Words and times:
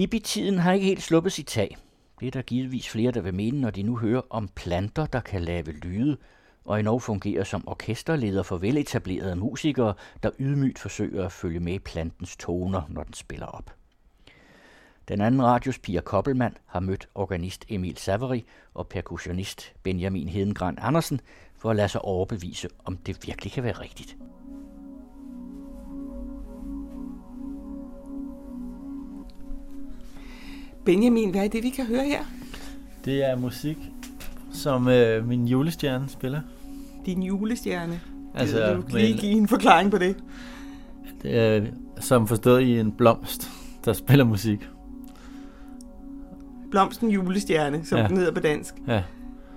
Hippietiden 0.00 0.58
har 0.58 0.72
ikke 0.72 0.86
helt 0.86 1.02
sluppet 1.02 1.32
sit 1.32 1.46
tag. 1.46 1.76
Det 2.20 2.26
er 2.26 2.30
der 2.30 2.42
givetvis 2.42 2.88
flere, 2.88 3.12
der 3.12 3.20
vil 3.20 3.34
mene, 3.34 3.60
når 3.60 3.70
de 3.70 3.82
nu 3.82 3.96
hører 3.96 4.22
om 4.30 4.48
planter, 4.48 5.06
der 5.06 5.20
kan 5.20 5.42
lave 5.42 5.72
lyde, 5.72 6.16
og 6.64 6.78
endnu 6.78 6.98
fungerer 6.98 7.44
som 7.44 7.68
orkesterleder 7.68 8.42
for 8.42 8.56
veletablerede 8.56 9.36
musikere, 9.36 9.94
der 10.22 10.30
ydmygt 10.38 10.78
forsøger 10.78 11.24
at 11.24 11.32
følge 11.32 11.60
med 11.60 11.80
plantens 11.80 12.36
toner, 12.36 12.82
når 12.88 13.02
den 13.02 13.14
spiller 13.14 13.46
op. 13.46 13.74
Den 15.08 15.20
anden 15.20 15.42
radios 15.42 15.78
Pia 15.78 16.00
Koppelmann 16.00 16.56
har 16.66 16.80
mødt 16.80 17.08
organist 17.14 17.64
Emil 17.68 17.96
Savary 17.96 18.40
og 18.74 18.88
percussionist 18.88 19.72
Benjamin 19.82 20.28
Hedengran 20.28 20.78
Andersen 20.80 21.20
for 21.58 21.70
at 21.70 21.76
lade 21.76 21.88
sig 21.88 22.02
overbevise, 22.02 22.68
om 22.84 22.96
det 22.96 23.26
virkelig 23.26 23.52
kan 23.52 23.64
være 23.64 23.80
rigtigt. 23.80 24.16
Benjamin, 30.84 31.30
hvad 31.30 31.44
er 31.44 31.48
det, 31.48 31.62
vi 31.62 31.68
kan 31.68 31.86
høre 31.86 32.04
her? 32.04 32.24
Det 33.04 33.24
er 33.30 33.36
musik, 33.36 33.78
som 34.52 34.88
øh, 34.88 35.28
min 35.28 35.48
julestjerne 35.48 36.08
spiller. 36.08 36.40
Din 37.06 37.22
julestjerne? 37.22 38.00
Altså, 38.34 38.74
du 38.74 38.82
kan 38.82 39.00
lige 39.00 39.18
give 39.18 39.32
en 39.32 39.48
forklaring 39.48 39.90
på 39.90 39.98
det? 39.98 40.16
det 41.22 41.38
er, 41.38 41.62
som 42.00 42.26
forstået 42.26 42.62
i 42.62 42.78
en 42.78 42.92
blomst, 42.92 43.50
der 43.84 43.92
spiller 43.92 44.24
musik. 44.24 44.68
Blomsten 46.70 47.10
julestjerne, 47.10 47.84
som 47.84 47.98
ja. 47.98 48.08
den 48.08 48.16
hedder 48.16 48.32
på 48.32 48.40
dansk. 48.40 48.74
Ja. 48.88 49.02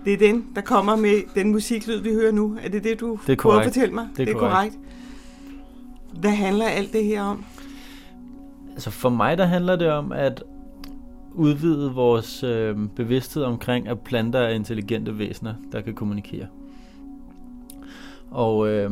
Det 0.06 0.14
er 0.14 0.18
den, 0.18 0.46
der 0.56 0.62
kommer 0.62 0.96
med 0.96 1.22
den 1.36 1.52
musiklyd, 1.52 2.02
vi 2.02 2.14
hører 2.14 2.32
nu. 2.32 2.58
Er 2.64 2.70
det 2.70 2.84
det, 2.84 3.00
du 3.00 3.20
det 3.28 3.38
prøver 3.38 3.56
at 3.56 3.64
fortælle 3.64 3.94
mig? 3.94 4.08
Det 4.18 4.22
er, 4.22 4.26
det 4.26 4.34
er 4.34 4.40
korrekt. 4.40 4.76
korrekt. 4.76 6.20
Hvad 6.20 6.32
handler 6.32 6.66
alt 6.66 6.94
det 6.94 7.06
her 7.06 7.22
om? 7.22 7.46
Altså 8.72 8.92
for 8.92 9.10
mig, 9.10 9.38
der 9.38 9.46
handler 9.46 9.76
det 9.76 9.90
om 9.90 10.12
at 10.12 10.44
udvide 11.34 11.92
vores 11.92 12.44
øh, 12.44 12.78
bevidsthed 12.96 13.44
omkring, 13.44 13.88
at 13.88 14.00
planter 14.00 14.40
er 14.40 14.50
intelligente 14.50 15.18
væsener, 15.18 15.54
der 15.72 15.82
kan 15.82 15.94
kommunikere. 15.94 16.48
Og 18.32 18.70
øh, 18.70 18.92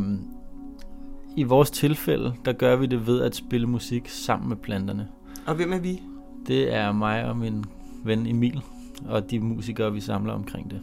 i 1.36 1.44
vores 1.44 1.72
tilfælde, 1.72 2.34
der 2.46 2.54
gør 2.54 2.76
vi 2.76 2.86
det 2.86 3.08
ved 3.08 3.22
at 3.22 3.36
spille 3.36 3.68
musik 3.68 4.10
sammen 4.10 4.50
med 4.50 4.58
planterne. 4.58 5.08
Og 5.46 5.56
hvem 5.56 5.74
er 5.74 5.80
vi? 5.80 6.02
Det 6.48 6.74
er 6.74 6.92
mig 6.92 7.26
og 7.26 7.38
min 7.38 7.66
ven 8.04 8.28
Emil, 8.28 8.62
og 9.06 9.32
de 9.32 9.40
musikere, 9.40 9.94
vi 9.94 10.00
samler 10.00 10.34
omkring 10.34 10.72
det. 10.72 10.82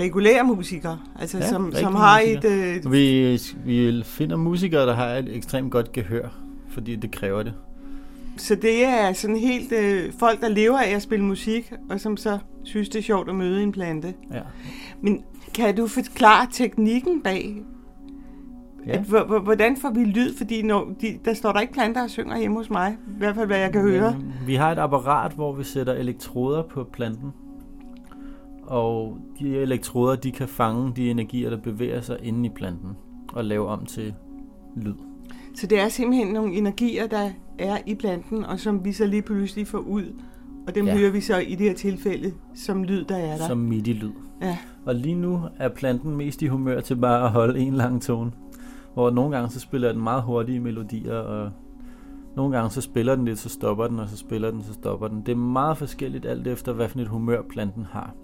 Regulære 0.00 0.44
musikere, 0.44 0.98
altså 1.18 1.38
ja, 1.38 1.48
som, 1.48 1.72
som 1.72 1.94
har 1.94 2.20
musikere. 2.20 2.76
et... 2.76 2.84
Øh... 2.84 2.92
Vi, 2.92 3.38
vi 3.64 4.02
finder 4.04 4.36
musikere, 4.36 4.86
der 4.86 4.94
har 4.94 5.08
et 5.08 5.36
ekstremt 5.36 5.70
godt 5.70 5.92
gehør, 5.92 6.28
fordi 6.68 6.96
det 6.96 7.10
kræver 7.10 7.42
det. 7.42 7.54
Så 8.36 8.54
det 8.54 8.84
er 8.84 9.12
sådan 9.12 9.36
helt 9.36 9.72
øh, 9.72 10.12
folk, 10.12 10.40
der 10.40 10.48
lever 10.48 10.78
af 10.78 10.90
at 10.90 11.02
spille 11.02 11.24
musik, 11.24 11.72
og 11.90 12.00
som 12.00 12.16
så 12.16 12.38
synes, 12.64 12.88
det 12.88 12.98
er 12.98 13.02
sjovt 13.02 13.28
at 13.28 13.34
møde 13.34 13.62
en 13.62 13.72
plante. 13.72 14.14
Ja. 14.32 14.40
Men 15.00 15.24
kan 15.54 15.76
du 15.76 15.86
forklare 15.86 16.46
teknikken 16.52 17.22
bag? 17.22 17.62
Ja. 18.86 18.92
At, 18.92 19.42
hvordan 19.42 19.76
får 19.76 19.90
vi 19.90 20.04
lyd? 20.04 20.34
Fordi 20.34 20.62
når 20.62 20.94
de, 21.00 21.18
der 21.24 21.34
står 21.34 21.52
der 21.52 21.60
ikke 21.60 21.72
planter 21.72 22.02
og 22.02 22.10
synger 22.10 22.38
hjemme 22.38 22.56
hos 22.56 22.70
mig. 22.70 22.96
I 23.08 23.18
hvert 23.18 23.34
fald, 23.34 23.46
hvad 23.46 23.58
jeg 23.58 23.72
kan 23.72 23.84
Men, 23.84 23.92
høre. 23.92 24.16
Vi 24.46 24.54
har 24.54 24.72
et 24.72 24.78
apparat, 24.78 25.32
hvor 25.32 25.52
vi 25.52 25.64
sætter 25.64 25.92
elektroder 25.92 26.62
på 26.62 26.84
planten. 26.92 27.30
Og 28.62 29.18
de 29.38 29.56
elektroder, 29.56 30.16
de 30.16 30.32
kan 30.32 30.48
fange 30.48 30.92
de 30.96 31.10
energier, 31.10 31.50
der 31.50 31.56
bevæger 31.56 32.00
sig 32.00 32.18
inde 32.22 32.46
i 32.46 32.50
planten. 32.56 32.90
Og 33.32 33.44
lave 33.44 33.66
om 33.66 33.86
til 33.86 34.14
lyd. 34.76 34.94
Så 35.54 35.66
det 35.66 35.80
er 35.80 35.88
simpelthen 35.88 36.28
nogle 36.28 36.54
energier, 36.54 37.06
der 37.06 37.30
er 37.58 37.78
i 37.86 37.94
planten, 37.94 38.44
og 38.44 38.60
som 38.60 38.84
vi 38.84 38.92
så 38.92 39.06
lige 39.06 39.22
pludselig 39.22 39.66
får 39.66 39.78
ud. 39.78 40.04
Og 40.66 40.74
dem 40.74 40.86
ja. 40.86 40.96
hører 40.96 41.10
vi 41.10 41.20
så 41.20 41.38
i 41.38 41.54
det 41.54 41.66
her 41.66 41.74
tilfælde 41.74 42.32
som 42.54 42.84
lyd, 42.84 43.04
der 43.04 43.16
er 43.16 43.36
der. 43.36 43.46
Som 43.46 43.58
MIDI-lyd. 43.58 44.12
Ja. 44.42 44.58
Og 44.86 44.94
lige 44.94 45.14
nu 45.14 45.40
er 45.58 45.68
planten 45.68 46.16
mest 46.16 46.42
i 46.42 46.46
humør 46.46 46.80
til 46.80 46.96
bare 46.96 47.24
at 47.24 47.30
holde 47.30 47.60
en 47.60 47.74
lang 47.74 48.02
tone. 48.02 48.32
Hvor 48.94 49.10
nogle 49.10 49.36
gange 49.36 49.50
så 49.50 49.60
spiller 49.60 49.92
den 49.92 50.02
meget 50.02 50.22
hurtige 50.22 50.60
melodier, 50.60 51.14
og 51.14 51.50
nogle 52.36 52.56
gange 52.56 52.70
så 52.70 52.80
spiller 52.80 53.16
den 53.16 53.24
lidt, 53.24 53.38
så 53.38 53.48
stopper 53.48 53.86
den, 53.86 53.98
og 53.98 54.08
så 54.08 54.16
spiller 54.16 54.50
den, 54.50 54.62
så 54.62 54.72
stopper 54.72 55.08
den. 55.08 55.22
Det 55.26 55.32
er 55.32 55.36
meget 55.36 55.78
forskelligt 55.78 56.26
alt 56.26 56.46
efter, 56.46 56.72
hvad 56.72 56.88
for 56.88 56.98
et 56.98 57.08
humør 57.08 57.42
planten 57.42 57.84
har. 57.90 58.14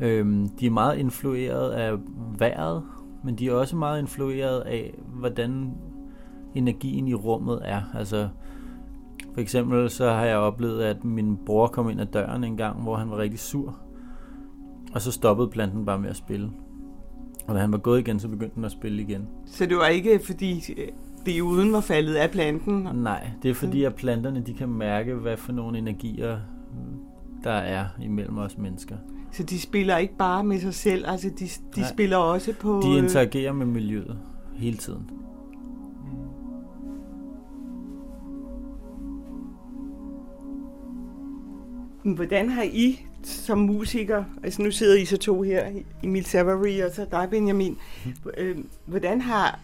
Øhm, 0.00 0.48
de 0.48 0.66
er 0.66 0.70
meget 0.70 0.98
influeret 0.98 1.70
af 1.70 1.92
vejret, 2.38 2.82
men 3.24 3.34
de 3.34 3.48
er 3.48 3.52
også 3.52 3.76
meget 3.76 4.00
influeret 4.00 4.60
af, 4.60 4.94
hvordan 5.06 5.72
energien 6.54 7.08
i 7.08 7.14
rummet 7.14 7.60
er. 7.64 7.82
Altså, 7.94 8.28
for 9.34 9.40
eksempel 9.40 9.90
så 9.90 10.10
har 10.10 10.24
jeg 10.24 10.36
oplevet, 10.36 10.82
at 10.82 11.04
min 11.04 11.36
bror 11.46 11.66
kom 11.66 11.90
ind 11.90 12.00
ad 12.00 12.06
døren 12.06 12.44
en 12.44 12.56
gang, 12.56 12.82
hvor 12.82 12.96
han 12.96 13.10
var 13.10 13.18
rigtig 13.18 13.40
sur. 13.40 13.78
Og 14.94 15.00
så 15.00 15.12
stoppede 15.12 15.48
planten 15.48 15.84
bare 15.84 15.98
med 15.98 16.10
at 16.10 16.16
spille. 16.16 16.50
Og 17.46 17.54
da 17.54 17.60
han 17.60 17.72
var 17.72 17.78
gået 17.78 18.00
igen, 18.00 18.20
så 18.20 18.28
begyndte 18.28 18.54
den 18.54 18.64
at 18.64 18.72
spille 18.72 19.02
igen. 19.02 19.28
Så 19.46 19.66
det 19.66 19.76
var 19.76 19.86
ikke 19.86 20.20
fordi 20.26 20.64
det 21.26 21.40
uden 21.40 21.72
var 21.72 21.80
faldet 21.80 22.14
af 22.14 22.30
planten? 22.30 22.88
Nej, 22.94 23.30
det 23.42 23.50
er 23.50 23.54
fordi 23.54 23.84
at 23.84 23.94
planterne 23.94 24.40
de 24.40 24.54
kan 24.54 24.68
mærke, 24.68 25.14
hvad 25.14 25.36
for 25.36 25.52
nogle 25.52 25.78
energier 25.78 26.38
der 27.44 27.50
er 27.50 27.84
imellem 28.02 28.38
os 28.38 28.58
mennesker. 28.58 28.96
Så 29.32 29.42
de 29.42 29.60
spiller 29.60 29.96
ikke 29.96 30.16
bare 30.16 30.44
med 30.44 30.60
sig 30.60 30.74
selv, 30.74 31.04
altså 31.06 31.30
de, 31.38 31.44
de 31.76 31.88
spiller 31.88 32.16
også 32.16 32.54
på... 32.60 32.80
De 32.84 32.98
interagerer 32.98 33.52
med 33.52 33.66
miljøet 33.66 34.18
hele 34.54 34.76
tiden. 34.76 35.10
Hvordan 42.02 42.48
har 42.48 42.62
I 42.62 43.00
som 43.22 43.58
musiker, 43.58 44.24
altså 44.42 44.62
nu 44.62 44.70
sidder 44.70 44.96
I 44.96 45.04
så 45.04 45.16
to 45.16 45.42
her, 45.42 45.66
Emil 46.02 46.24
Savary 46.24 46.80
og 46.80 46.90
så 46.94 47.06
dig 47.10 47.28
Benjamin, 47.30 47.78
øh, 48.36 48.56
hvordan 48.86 49.20
har 49.20 49.60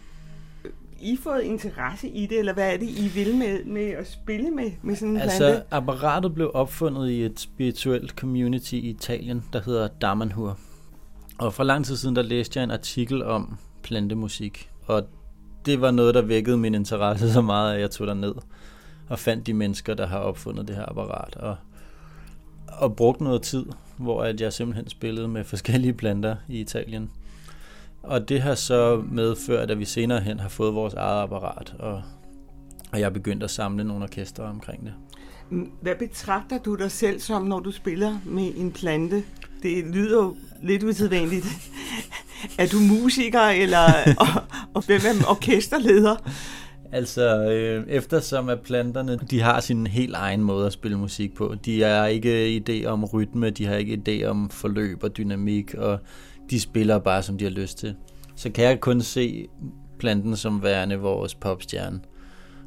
I 1.01 1.19
fået 1.23 1.43
interesse 1.43 2.09
i 2.09 2.27
det, 2.27 2.39
eller 2.39 2.53
hvad 2.53 2.73
er 2.73 2.77
det, 2.77 2.89
I 2.89 3.11
vil 3.15 3.37
med, 3.37 3.65
med 3.65 3.91
at 3.91 4.11
spille 4.11 4.51
med, 4.51 4.71
med 4.83 4.97
sådan 4.97 5.11
en 5.11 5.17
altså, 5.17 5.39
plante? 5.39 5.55
Altså, 5.55 5.67
apparatet 5.71 6.35
blev 6.35 6.51
opfundet 6.55 7.11
i 7.11 7.25
et 7.25 7.41
spirituelt 7.41 8.11
community 8.11 8.75
i 8.75 8.91
Italien, 8.91 9.45
der 9.53 9.61
hedder 9.61 9.89
Damanhur. 9.89 10.59
Og 11.39 11.55
for 11.55 11.65
lang 11.65 11.85
tid 11.85 11.97
siden, 11.97 12.17
der 12.17 12.23
læste 12.23 12.59
jeg 12.59 12.65
en 12.65 12.71
artikel 12.71 13.23
om 13.25 13.57
plantemusik, 13.83 14.71
og 14.87 15.03
det 15.67 15.81
var 15.81 15.91
noget, 15.91 16.15
der 16.15 16.23
vækkede 16.23 16.57
min 16.57 16.75
interesse 16.75 17.33
så 17.33 17.43
meget, 17.43 17.75
at 17.75 17.81
jeg 17.81 17.91
tog 17.91 18.07
der 18.07 18.15
ned 18.15 18.35
og 19.09 19.19
fandt 19.19 19.47
de 19.47 19.55
mennesker, 19.55 19.95
der 19.95 20.07
har 20.07 20.19
opfundet 20.19 20.69
det 20.69 20.77
her 20.77 20.89
apparat. 20.89 21.37
Og 21.37 21.57
og 22.69 22.97
brugt 22.97 23.21
noget 23.21 23.43
tid, 23.43 23.67
hvor 23.97 24.23
at 24.23 24.41
jeg 24.41 24.53
simpelthen 24.53 24.89
spillede 24.89 25.29
med 25.29 25.45
forskellige 25.45 25.93
planter 25.93 26.37
i 26.49 26.61
Italien. 26.61 27.11
Og 28.03 28.29
det 28.29 28.43
har 28.43 28.55
så 28.55 29.03
medført, 29.11 29.71
at 29.71 29.79
vi 29.79 29.85
senere 29.85 30.21
hen 30.21 30.41
har 30.41 30.49
fået 30.49 30.75
vores 30.75 30.95
eget 30.95 31.23
apparat, 31.23 31.75
og, 31.79 32.03
og 32.93 33.01
jeg 33.01 33.07
er 33.07 33.11
begyndt 33.11 33.43
at 33.43 33.51
samle 33.51 33.85
nogle 33.85 34.05
orkestre 34.05 34.45
omkring 34.45 34.85
det. 34.85 34.95
Mm, 35.51 35.71
hvad 35.81 35.95
betragter 35.95 36.59
du 36.59 36.75
dig 36.75 36.91
selv 36.91 37.21
som, 37.21 37.45
når 37.45 37.61
du 37.61 37.73
spiller 37.73 38.19
med 38.25 38.53
en 38.57 38.73
plante? 38.73 39.25
Det 39.63 39.85
lyder 39.85 40.23
jo 40.23 40.37
lidt 40.63 40.83
usædvanligt. 40.83 41.47
er 42.59 42.67
du 42.67 42.79
musiker, 42.79 43.41
eller 43.41 43.85
og, 44.19 44.43
og 44.75 44.85
hvem 44.87 45.01
er 45.01 45.31
orkesterleder? 45.31 46.17
Altså, 46.93 47.51
øh, 47.51 47.85
eftersom 47.89 48.49
at 48.49 48.61
planterne, 48.61 49.19
de 49.31 49.41
har 49.41 49.61
sin 49.61 49.87
helt 49.87 50.15
egen 50.15 50.43
måde 50.43 50.67
at 50.67 50.73
spille 50.73 50.99
musik 50.99 51.35
på. 51.35 51.55
De 51.65 51.83
har 51.83 52.07
ikke 52.07 52.63
idé 52.69 52.87
om 52.87 53.05
rytme, 53.05 53.51
de 53.51 53.67
har 53.67 53.75
ikke 53.75 54.03
idé 54.09 54.25
om 54.25 54.51
forløb 54.51 55.05
og 55.05 55.17
dynamik, 55.17 55.75
og 55.75 55.99
de 56.51 56.61
spiller 56.61 56.99
bare, 56.99 57.23
som 57.23 57.39
de 57.39 57.45
har 57.45 57.51
lyst 57.51 57.79
til. 57.79 57.95
Så 58.37 58.51
kan 58.51 58.65
jeg 58.65 58.81
kun 58.81 59.01
se 59.01 59.47
planten 59.99 60.37
som 60.37 60.63
værende 60.63 60.97
vores 60.97 61.35
popstjerne. 61.35 62.01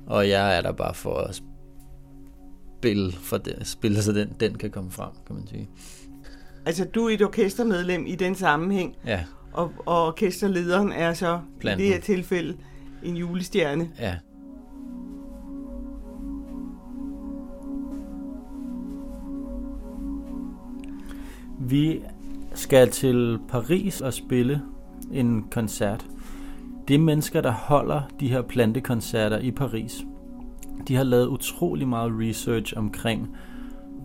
Og 0.07 0.29
jeg 0.29 0.57
er 0.57 0.61
der 0.61 0.71
bare 0.71 0.93
for 0.93 1.15
at 1.15 1.41
spille, 2.79 3.11
for 3.11 3.37
det, 3.37 3.67
spille 3.67 4.01
så 4.01 4.11
den, 4.11 4.33
den 4.39 4.57
kan 4.57 4.69
komme 4.69 4.91
frem, 4.91 5.11
kan 5.27 5.35
man 5.35 5.47
sige. 5.47 5.69
Altså, 6.65 6.85
du 6.85 7.05
er 7.05 7.13
et 7.13 7.21
orkestermedlem 7.21 8.05
i 8.05 8.15
den 8.15 8.35
sammenhæng, 8.35 8.95
ja. 9.05 9.23
og, 9.53 9.71
og 9.85 10.07
orkesterlederen 10.07 10.91
er 10.91 11.13
så 11.13 11.39
planten. 11.59 11.85
i 11.85 11.87
det 11.87 11.95
her 11.95 12.01
tilfælde 12.01 12.57
en 13.03 13.17
julestjerne. 13.17 13.89
Ja. 13.99 14.15
Vi 21.59 22.01
skal 22.53 22.89
til 22.89 23.39
Paris 23.47 24.01
og 24.01 24.13
spille 24.13 24.61
en 25.11 25.45
koncert. 25.51 26.05
Det 26.87 26.93
er 26.95 26.99
mennesker, 26.99 27.41
der 27.41 27.51
holder 27.51 28.01
de 28.19 28.29
her 28.29 28.41
plantekoncerter 28.41 29.39
i 29.39 29.51
Paris. 29.51 30.05
De 30.87 30.95
har 30.95 31.03
lavet 31.03 31.27
utrolig 31.27 31.87
meget 31.87 32.11
research 32.15 32.73
omkring, 32.77 33.37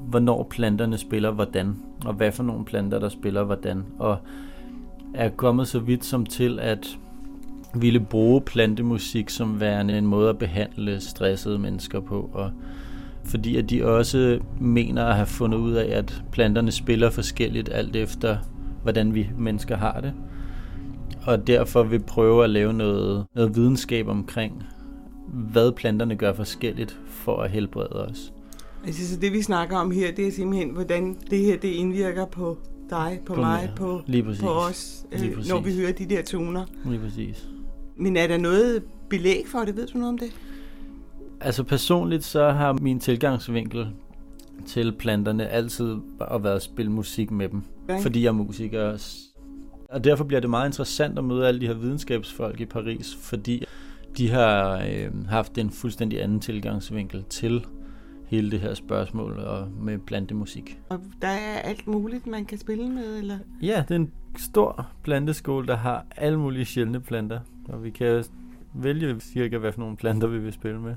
hvornår 0.08 0.46
planterne 0.50 0.98
spiller 0.98 1.30
hvordan, 1.30 1.76
og 2.04 2.14
hvad 2.14 2.32
for 2.32 2.42
nogle 2.42 2.64
planter, 2.64 2.98
der 2.98 3.08
spiller 3.08 3.44
hvordan, 3.44 3.84
og 3.98 4.18
er 5.14 5.28
kommet 5.28 5.68
så 5.68 5.78
vidt 5.78 6.04
som 6.04 6.26
til, 6.26 6.58
at 6.58 6.98
ville 7.74 8.00
bruge 8.00 8.40
plantemusik 8.40 9.30
som 9.30 9.60
værende 9.60 9.98
en 9.98 10.06
måde 10.06 10.28
at 10.28 10.38
behandle 10.38 11.00
stressede 11.00 11.58
mennesker 11.58 12.00
på, 12.00 12.30
og 12.32 12.50
fordi 13.24 13.56
at 13.56 13.70
de 13.70 13.84
også 13.84 14.38
mener 14.60 15.04
at 15.04 15.14
have 15.14 15.26
fundet 15.26 15.58
ud 15.58 15.72
af, 15.72 15.98
at 15.98 16.24
planterne 16.32 16.72
spiller 16.72 17.10
forskelligt 17.10 17.68
alt 17.72 17.96
efter, 17.96 18.36
hvordan 18.82 19.14
vi 19.14 19.30
mennesker 19.38 19.76
har 19.76 20.00
det. 20.00 20.12
Og 21.26 21.46
derfor 21.46 21.82
vil 21.82 22.00
prøve 22.00 22.44
at 22.44 22.50
lave 22.50 22.72
noget, 22.72 23.26
noget 23.34 23.56
videnskab 23.56 24.08
omkring, 24.08 24.62
hvad 25.28 25.72
planterne 25.72 26.16
gør 26.16 26.32
forskelligt 26.32 26.98
for 27.06 27.36
at 27.36 27.50
helbrede 27.50 28.06
os. 28.06 28.32
Altså, 28.86 29.08
så 29.14 29.20
det 29.20 29.32
vi 29.32 29.42
snakker 29.42 29.76
om 29.76 29.90
her, 29.90 30.12
det 30.12 30.26
er 30.26 30.32
simpelthen, 30.32 30.70
hvordan 30.70 31.16
det 31.30 31.38
her 31.38 31.56
det 31.56 31.68
indvirker 31.68 32.26
på 32.26 32.58
dig, 32.90 33.20
på, 33.26 33.34
på 33.34 33.40
mig, 33.40 33.70
på, 33.76 34.02
på 34.40 34.48
os, 34.48 35.06
øh, 35.12 35.48
når 35.48 35.60
vi 35.60 35.76
hører 35.76 35.92
de 35.92 36.06
der 36.06 36.22
toner. 36.22 36.64
Lige 36.84 37.00
præcis. 37.00 37.48
Men 37.96 38.16
er 38.16 38.26
der 38.26 38.36
noget 38.36 38.82
belæg 39.08 39.44
for 39.46 39.58
det? 39.58 39.76
Ved 39.76 39.86
du 39.86 39.98
noget 39.98 40.08
om 40.08 40.18
det? 40.18 40.32
Altså 41.40 41.64
personligt 41.64 42.24
så 42.24 42.50
har 42.50 42.72
min 42.72 43.00
tilgangsvinkel 43.00 43.86
til 44.66 44.92
planterne 44.92 45.48
altid 45.48 45.96
at 46.30 46.44
være 46.44 46.54
at 46.54 46.62
spille 46.62 46.92
musik 46.92 47.30
med 47.30 47.48
dem. 47.48 47.62
Okay. 47.88 48.02
Fordi 48.02 48.22
jeg 48.22 48.28
er 48.28 48.32
musiker. 48.32 48.98
Og 49.88 50.04
derfor 50.04 50.24
bliver 50.24 50.40
det 50.40 50.50
meget 50.50 50.68
interessant 50.68 51.18
at 51.18 51.24
møde 51.24 51.48
alle 51.48 51.60
de 51.60 51.66
her 51.66 51.74
videnskabsfolk 51.74 52.60
i 52.60 52.64
Paris, 52.64 53.16
fordi 53.20 53.64
de 54.18 54.30
har 54.30 54.84
øh, 54.88 55.26
haft 55.28 55.58
en 55.58 55.70
fuldstændig 55.70 56.22
anden 56.22 56.40
tilgangsvinkel 56.40 57.24
til 57.30 57.66
hele 58.34 58.50
det 58.50 58.60
her 58.60 58.74
spørgsmål 58.74 59.38
og 59.38 59.68
med 59.80 59.98
plantemusik. 59.98 60.78
Og 60.88 61.00
der 61.22 61.28
er 61.28 61.58
alt 61.58 61.86
muligt, 61.86 62.26
man 62.26 62.44
kan 62.44 62.58
spille 62.58 62.88
med, 62.88 63.18
eller? 63.18 63.38
Ja, 63.62 63.84
det 63.88 63.90
er 63.90 63.98
en 63.98 64.12
stor 64.36 64.86
planteskole, 65.02 65.66
der 65.66 65.76
har 65.76 66.06
alle 66.16 66.38
mulige 66.38 66.64
sjældne 66.64 67.00
planter, 67.00 67.40
og 67.68 67.84
vi 67.84 67.90
kan 67.90 68.24
vælge 68.74 69.20
cirka, 69.20 69.58
hvad 69.58 69.72
for 69.72 69.80
nogle 69.80 69.96
planter 69.96 70.28
vi 70.28 70.38
vil 70.38 70.52
spille 70.52 70.80
med. 70.80 70.94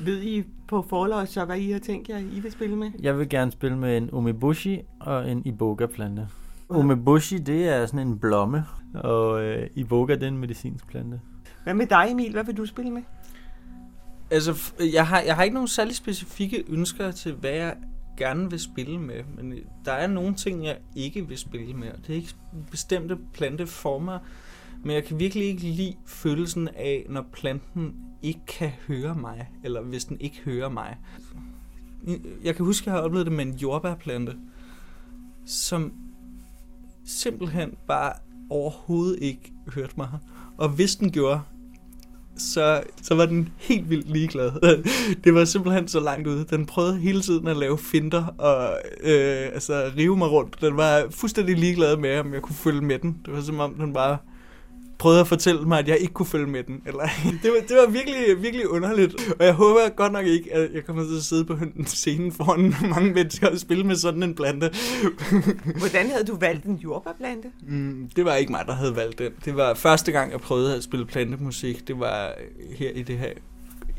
Ved 0.00 0.22
I 0.22 0.44
på 0.68 0.82
forløs 0.82 1.28
så, 1.28 1.44
hvad 1.44 1.58
I 1.58 1.70
har 1.70 1.78
tænkt 1.78 2.08
jer, 2.08 2.18
I 2.18 2.40
vil 2.40 2.52
spille 2.52 2.76
med? 2.76 2.90
Jeg 3.02 3.18
vil 3.18 3.28
gerne 3.28 3.50
spille 3.50 3.78
med 3.78 3.96
en 3.96 4.10
umeboshi 4.10 4.80
og 5.00 5.30
en 5.30 5.42
iboga-plante. 5.44 6.28
Umeboshi, 6.68 7.38
det 7.38 7.68
er 7.68 7.86
sådan 7.86 8.06
en 8.08 8.18
blomme, 8.18 8.64
og 8.94 9.42
øh, 9.42 9.66
iboga, 9.74 10.14
det 10.14 10.22
er 10.22 10.28
en 10.28 10.38
medicinsk 10.38 10.88
plante. 10.88 11.20
Hvad 11.64 11.74
med 11.74 11.86
dig, 11.86 12.06
Emil? 12.10 12.32
Hvad 12.32 12.44
vil 12.44 12.56
du 12.56 12.66
spille 12.66 12.90
med? 12.90 13.02
Altså, 14.30 14.72
jeg 14.92 15.06
har, 15.06 15.20
jeg 15.20 15.36
har 15.36 15.42
ikke 15.42 15.54
nogen 15.54 15.68
særlig 15.68 15.96
specifikke 15.96 16.64
ønsker 16.68 17.10
til, 17.10 17.32
hvad 17.32 17.50
jeg 17.50 17.76
gerne 18.16 18.50
vil 18.50 18.60
spille 18.60 19.00
med, 19.00 19.24
men 19.36 19.52
øh, 19.52 19.58
der 19.84 19.92
er 19.92 20.06
nogle 20.06 20.34
ting, 20.34 20.64
jeg 20.64 20.78
ikke 20.96 21.28
vil 21.28 21.38
spille 21.38 21.74
med, 21.74 21.88
og 21.92 21.98
det 21.98 22.10
er 22.10 22.14
ikke 22.14 22.34
bestemte 22.70 23.18
planteformer, 23.32 24.18
men 24.84 24.94
jeg 24.94 25.04
kan 25.04 25.18
virkelig 25.18 25.46
ikke 25.46 25.62
lide 25.62 25.94
følelsen 26.06 26.68
af, 26.68 27.06
når 27.08 27.26
planten 27.32 27.94
ikke 28.22 28.40
kan 28.46 28.70
høre 28.86 29.14
mig, 29.14 29.50
eller 29.64 29.82
hvis 29.82 30.04
den 30.04 30.20
ikke 30.20 30.40
hører 30.44 30.68
mig. 30.68 30.96
Jeg 32.44 32.56
kan 32.56 32.64
huske, 32.64 32.82
at 32.82 32.86
jeg 32.86 32.94
har 32.94 33.00
oplevet 33.00 33.26
det 33.26 33.32
med 33.32 33.46
en 33.46 33.54
jordbærplante, 33.54 34.36
som 35.46 35.92
simpelthen 37.04 37.74
bare 37.88 38.12
overhovedet 38.50 39.18
ikke 39.22 39.52
hørte 39.74 39.94
mig. 39.96 40.08
Og 40.56 40.68
hvis 40.68 40.96
den 40.96 41.12
gjorde, 41.12 41.40
så, 42.36 42.82
så 43.02 43.14
var 43.14 43.26
den 43.26 43.48
helt 43.56 43.90
vildt 43.90 44.10
ligeglad. 44.10 44.52
Det 45.24 45.34
var 45.34 45.44
simpelthen 45.44 45.88
så 45.88 46.00
langt 46.00 46.26
ude. 46.26 46.46
Den 46.50 46.66
prøvede 46.66 46.96
hele 46.96 47.22
tiden 47.22 47.48
at 47.48 47.56
lave 47.56 47.78
finder 47.78 48.26
og 48.38 48.78
øh, 49.00 49.46
altså, 49.54 49.90
rive 49.96 50.16
mig 50.16 50.30
rundt. 50.30 50.60
Den 50.60 50.76
var 50.76 51.06
fuldstændig 51.10 51.58
ligeglad 51.58 51.96
med, 51.96 52.18
om 52.18 52.34
jeg 52.34 52.42
kunne 52.42 52.56
følge 52.56 52.80
med 52.80 52.98
den. 52.98 53.16
Det 53.24 53.34
var 53.34 53.40
som 53.40 53.60
om, 53.60 53.74
den 53.74 53.92
bare 53.92 54.18
prøvede 55.04 55.20
at 55.20 55.28
fortælle 55.28 55.62
mig, 55.62 55.78
at 55.78 55.88
jeg 55.88 55.98
ikke 55.98 56.14
kunne 56.14 56.26
følge 56.26 56.46
med 56.46 56.62
den. 56.62 56.82
Eller, 56.86 57.02
det, 57.42 57.50
var, 57.50 57.66
det 57.68 57.76
var 57.76 57.90
virkelig, 57.90 58.42
virkelig 58.42 58.68
underligt. 58.68 59.14
Og 59.38 59.46
jeg 59.46 59.54
håber 59.54 59.88
godt 59.96 60.12
nok 60.12 60.26
ikke, 60.26 60.54
at 60.54 60.74
jeg 60.74 60.84
kommer 60.84 61.04
til 61.04 61.16
at 61.16 61.22
sidde 61.22 61.44
på 61.44 61.52
en 61.76 61.86
scene 61.86 62.32
foran 62.32 62.74
mange 62.94 63.12
mennesker 63.12 63.48
og 63.48 63.58
spille 63.58 63.84
med 63.84 63.96
sådan 63.96 64.22
en 64.22 64.34
plante. 64.34 64.70
Hvordan 65.82 66.10
havde 66.10 66.24
du 66.24 66.36
valgt 66.36 66.64
en 66.64 66.76
jordbærplante? 66.76 67.48
Mm, 67.68 68.10
det 68.16 68.24
var 68.24 68.34
ikke 68.34 68.52
mig, 68.52 68.64
der 68.66 68.72
havde 68.72 68.96
valgt 68.96 69.18
den. 69.18 69.32
Det 69.44 69.56
var 69.56 69.74
første 69.74 70.12
gang, 70.12 70.32
jeg 70.32 70.40
prøvede 70.40 70.76
at 70.76 70.82
spille 70.82 71.06
plantemusik. 71.06 71.88
Det 71.88 72.00
var 72.00 72.34
her 72.76 72.90
i 72.90 73.02
det 73.02 73.18
her 73.18 73.30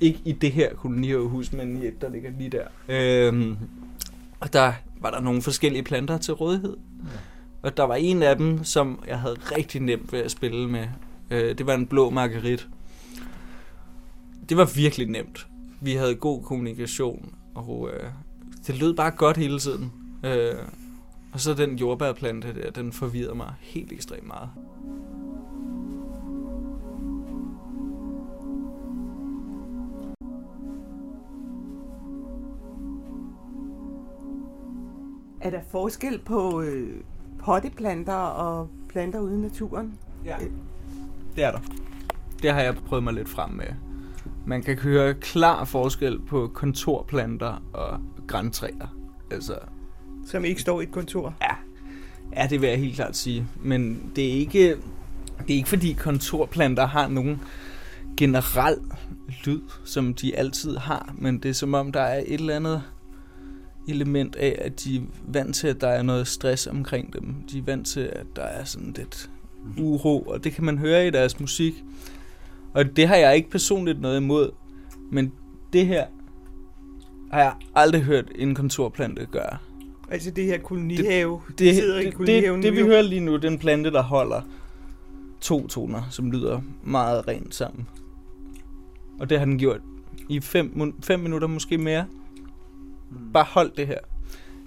ikke 0.02 0.20
i 0.26 0.32
det 0.32 0.52
her 0.52 0.76
kolonihus, 0.76 1.54
men 1.54 1.84
i 1.84 1.88
et, 1.88 2.02
der 2.02 2.10
ligger 2.10 2.30
lige 2.38 2.50
der. 2.50 2.68
Øhm, 2.90 3.58
og 4.40 4.54
der 4.54 4.74
var 5.02 5.12
der 5.12 5.22
nogle 5.22 5.42
forskellige 5.42 5.84
planter 5.84 6.18
til 6.18 6.34
rådighed. 6.34 6.78
Ja. 7.04 7.35
Og 7.66 7.78
der 7.78 7.84
var 7.84 7.96
en 7.96 8.24
af 8.24 8.38
dem, 8.38 8.64
som 8.64 9.04
jeg 9.08 9.20
havde 9.20 9.36
rigtig 9.58 9.82
nemt 9.82 10.14
ved 10.14 10.20
at 10.20 10.32
spille 10.32 10.70
med. 10.70 10.88
Øh, 11.32 11.58
det 11.58 11.68
var 11.68 11.74
en 11.74 11.88
blå 11.88 12.10
margarit. 12.10 12.68
Det 14.50 14.58
var 14.58 14.72
virkelig 14.76 15.08
nemt. 15.08 15.48
Vi 15.82 15.94
havde 15.94 16.16
god 16.16 16.44
kommunikation, 16.44 17.36
og 17.56 17.90
øh, 17.94 18.10
det 18.68 18.80
lød 18.80 18.96
bare 18.96 19.12
godt 19.12 19.38
hele 19.38 19.60
tiden. 19.60 19.92
Øh, 20.24 20.56
og 21.34 21.40
så 21.40 21.54
den 21.54 21.76
jordbærplante 21.76 22.56
der, 22.56 22.72
den 22.72 22.92
forvirrede 22.92 23.36
mig 23.36 23.54
helt 23.60 23.92
ekstremt 23.92 24.28
meget. 24.28 24.50
Er 35.42 35.50
der 35.50 35.62
forskel 35.72 36.20
på 36.20 36.62
øh, 36.62 37.02
potteplanter 37.46 38.14
og 38.14 38.70
planter 38.90 39.20
ude 39.20 39.36
i 39.36 39.38
naturen? 39.38 39.94
Ja, 40.26 40.36
det 41.36 41.44
er 41.44 41.52
der. 41.52 41.60
Det 42.42 42.52
har 42.52 42.62
jeg 42.62 42.76
prøvet 42.76 43.04
mig 43.04 43.14
lidt 43.14 43.30
frem 43.30 43.50
med. 43.52 43.66
Man 44.46 44.64
kan 44.64 44.78
høre 44.78 45.14
klar 45.14 45.66
forskel 45.66 46.20
på 46.20 46.52
kontorplanter 46.54 47.64
og 47.74 48.00
græntræer. 48.28 48.96
Altså, 49.32 49.54
Som 50.26 50.46
ikke 50.46 50.62
står 50.62 50.82
i 50.82 50.84
et 50.84 50.92
kontor? 50.92 51.34
Ja, 51.42 51.56
ja 52.42 52.48
det 52.48 52.62
vil 52.62 52.70
jeg 52.70 52.80
helt 52.80 52.96
klart 52.96 53.16
sige. 53.18 53.48
Men 53.64 54.12
det 54.16 54.28
er 54.28 54.34
ikke, 54.34 54.70
det 55.40 55.54
er 55.54 55.58
ikke 55.58 55.70
fordi 55.70 55.94
kontorplanter 55.94 56.88
har 56.88 57.08
nogen 57.08 57.42
generel 58.18 58.78
lyd, 59.46 59.62
som 59.84 60.14
de 60.14 60.36
altid 60.36 60.78
har, 60.78 61.14
men 61.18 61.38
det 61.40 61.50
er 61.50 61.54
som 61.54 61.74
om, 61.74 61.92
der 61.92 62.02
er 62.02 62.24
et 62.28 62.34
eller 62.34 62.56
andet 62.56 62.84
element 63.88 64.36
af, 64.36 64.56
at 64.62 64.84
de 64.84 64.96
er 64.96 65.02
vant 65.28 65.56
til, 65.56 65.68
at 65.68 65.82
der 65.82 65.88
er 65.88 66.02
noget 66.02 66.28
stress 66.28 66.68
omkring 66.68 67.14
dem. 67.14 67.36
De 67.52 67.58
er 67.58 67.64
vant 67.64 67.88
til, 67.88 68.00
at 68.00 68.26
der 68.36 68.42
er 68.42 68.64
sådan 68.64 68.94
lidt 68.98 69.30
uro, 69.78 70.22
og 70.22 70.44
det 70.44 70.54
kan 70.54 70.64
man 70.64 70.78
høre 70.78 71.08
i 71.08 71.10
deres 71.10 71.40
musik. 71.40 71.74
Og 72.74 72.96
det 72.96 73.08
har 73.08 73.16
jeg 73.16 73.36
ikke 73.36 73.50
personligt 73.50 74.02
noget 74.02 74.18
imod, 74.18 74.52
men 75.12 75.32
det 75.74 75.88
her 75.88 76.06
har 77.32 77.40
jeg 77.40 77.54
aldrig 77.76 78.02
hørt 78.02 78.32
en 78.36 78.56
kontorplante 78.56 79.26
gøre. 79.32 79.58
Altså 80.12 80.32
det 80.32 80.46
her 80.46 80.58
kolonihave, 80.58 81.42
det, 81.48 81.60
det, 81.60 81.76
sidder 81.76 81.98
det, 81.98 82.06
i 82.06 82.10
kolonihaven 82.10 82.64
det, 82.64 82.64
det, 82.64 82.74
det 82.74 82.84
vi 82.84 82.90
hører 82.90 83.02
lige 83.02 83.22
nu, 83.22 83.36
det 83.36 83.46
er 83.46 83.50
en 83.50 83.60
plante, 83.60 83.92
der 83.92 84.02
holder 84.02 84.42
to 85.42 85.68
toner, 85.68 86.02
som 86.10 86.32
lyder 86.32 86.62
meget 86.84 87.28
rent 87.28 87.56
sammen. 87.56 87.88
Og 89.20 89.30
det 89.30 89.40
har 89.40 89.46
den 89.46 89.60
gjort 89.60 89.82
i 90.30 90.40
fem, 90.40 90.94
fem 91.04 91.20
minutter, 91.20 91.48
måske 91.48 91.78
mere. 91.78 92.06
Mm. 93.12 93.32
Bare 93.34 93.46
hold 93.50 93.72
det 93.78 93.88
her. 93.88 94.00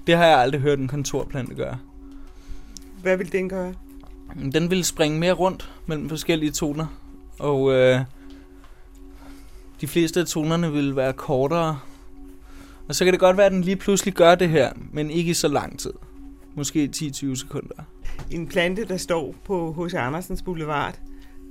Det 0.06 0.16
har 0.16 0.26
jeg 0.26 0.38
aldrig 0.38 0.60
hørt 0.60 0.78
en 0.78 0.88
kontorplante 0.88 1.54
gøre. 1.54 1.78
Hvad 3.02 3.16
vil 3.16 3.32
den 3.32 3.48
gøre? 3.48 3.74
Den 4.52 4.70
vil 4.70 4.84
springe 4.84 5.18
mere 5.18 5.32
rundt 5.32 5.72
mellem 5.86 6.08
forskellige 6.08 6.50
toner. 6.50 6.86
Og 7.38 7.72
øh, 7.72 8.00
de 9.80 9.86
fleste 9.86 10.20
af 10.20 10.26
tonerne 10.26 10.72
vil 10.72 10.96
være 10.96 11.12
kortere. 11.12 11.78
Og 12.88 12.94
så 12.94 13.04
kan 13.04 13.12
det 13.12 13.20
godt 13.20 13.36
være, 13.36 13.46
at 13.46 13.52
den 13.52 13.62
lige 13.62 13.76
pludselig 13.76 14.14
gør 14.14 14.34
det 14.34 14.48
her, 14.48 14.72
men 14.92 15.10
ikke 15.10 15.30
i 15.30 15.34
så 15.34 15.48
lang 15.48 15.78
tid. 15.78 15.92
Måske 16.54 16.90
10-20 16.96 17.34
sekunder. 17.34 17.74
En 18.30 18.46
plante, 18.46 18.84
der 18.84 18.96
står 18.96 19.34
på 19.44 19.72
H.C. 19.72 19.94
Andersens 19.94 20.42
Boulevard, 20.42 20.98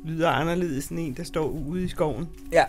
lyder 0.06 0.30
anderledes 0.30 0.88
end 0.88 1.00
en, 1.00 1.14
der 1.14 1.24
står 1.24 1.48
ude 1.48 1.84
i 1.84 1.88
skoven. 1.88 2.28
Ja, 2.52 2.64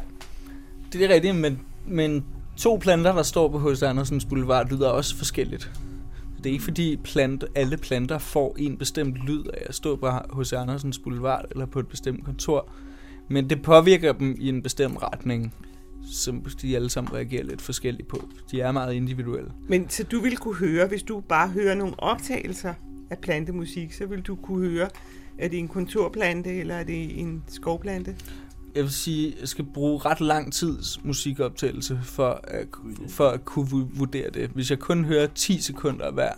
det 0.92 1.04
er 1.04 1.14
rigtigt, 1.14 1.36
men, 1.36 1.60
men 1.86 2.24
To 2.58 2.76
planter, 2.76 3.12
der 3.12 3.22
står 3.22 3.48
på 3.48 3.70
H.C. 3.70 3.82
Andersens 3.82 4.24
Boulevard, 4.24 4.70
lyder 4.70 4.88
også 4.88 5.16
forskelligt. 5.16 5.70
Det 6.38 6.46
er 6.46 6.52
ikke 6.52 6.64
fordi 6.64 6.96
plant, 7.04 7.44
alle 7.54 7.76
planter 7.76 8.18
får 8.18 8.56
en 8.58 8.76
bestemt 8.76 9.16
lyd 9.26 9.44
af 9.44 9.62
at 9.66 9.74
stå 9.74 9.96
på 9.96 10.10
H.C. 10.10 10.52
Andersens 10.52 10.98
Boulevard 10.98 11.44
eller 11.50 11.66
på 11.66 11.78
et 11.78 11.88
bestemt 11.88 12.24
kontor. 12.24 12.70
Men 13.28 13.50
det 13.50 13.62
påvirker 13.62 14.12
dem 14.12 14.36
i 14.38 14.48
en 14.48 14.62
bestemt 14.62 15.02
retning, 15.02 15.54
som 16.12 16.44
de 16.62 16.76
alle 16.76 16.90
sammen 16.90 17.14
reagerer 17.14 17.44
lidt 17.44 17.62
forskelligt 17.62 18.08
på. 18.08 18.28
De 18.50 18.60
er 18.60 18.72
meget 18.72 18.94
individuelle. 18.94 19.52
Men 19.68 19.88
så 19.88 20.04
du 20.04 20.20
vil 20.20 20.36
kunne 20.36 20.56
høre, 20.56 20.86
hvis 20.86 21.02
du 21.02 21.20
bare 21.20 21.48
hører 21.48 21.74
nogle 21.74 21.94
optagelser 21.98 22.74
af 23.10 23.18
plantemusik, 23.18 23.92
så 23.92 24.06
vil 24.06 24.20
du 24.20 24.36
kunne 24.36 24.68
høre, 24.70 24.88
er 25.38 25.48
det 25.48 25.58
en 25.58 25.68
kontorplante 25.68 26.50
eller 26.50 26.74
er 26.74 26.84
det 26.84 27.20
en 27.20 27.42
skovplante? 27.48 28.16
Jeg 28.74 28.82
vil 28.82 28.92
sige, 28.92 29.34
jeg 29.40 29.48
skal 29.48 29.64
bruge 29.74 29.98
ret 29.98 30.20
lang 30.20 30.52
tids 30.52 31.04
musikoptagelse 31.04 32.00
for 32.02 32.40
at, 32.44 32.66
for 33.08 33.28
at 33.28 33.44
kunne 33.44 33.88
vurdere 33.94 34.30
det. 34.30 34.50
Hvis 34.50 34.70
jeg 34.70 34.78
kun 34.78 35.04
hører 35.04 35.26
10 35.34 35.60
sekunder 35.60 36.10
hver, 36.10 36.32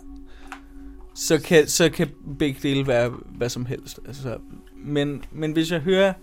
så 1.15 1.41
kan, 1.41 1.67
så 1.67 1.89
kan 1.89 2.09
begge 2.39 2.59
dele 2.63 2.87
være 2.87 3.13
hvad 3.37 3.49
som 3.49 3.65
helst. 3.65 3.99
Altså, 4.07 4.37
men, 4.85 5.23
men 5.31 5.51
hvis 5.51 5.71
jeg 5.71 5.79
hører 5.79 6.13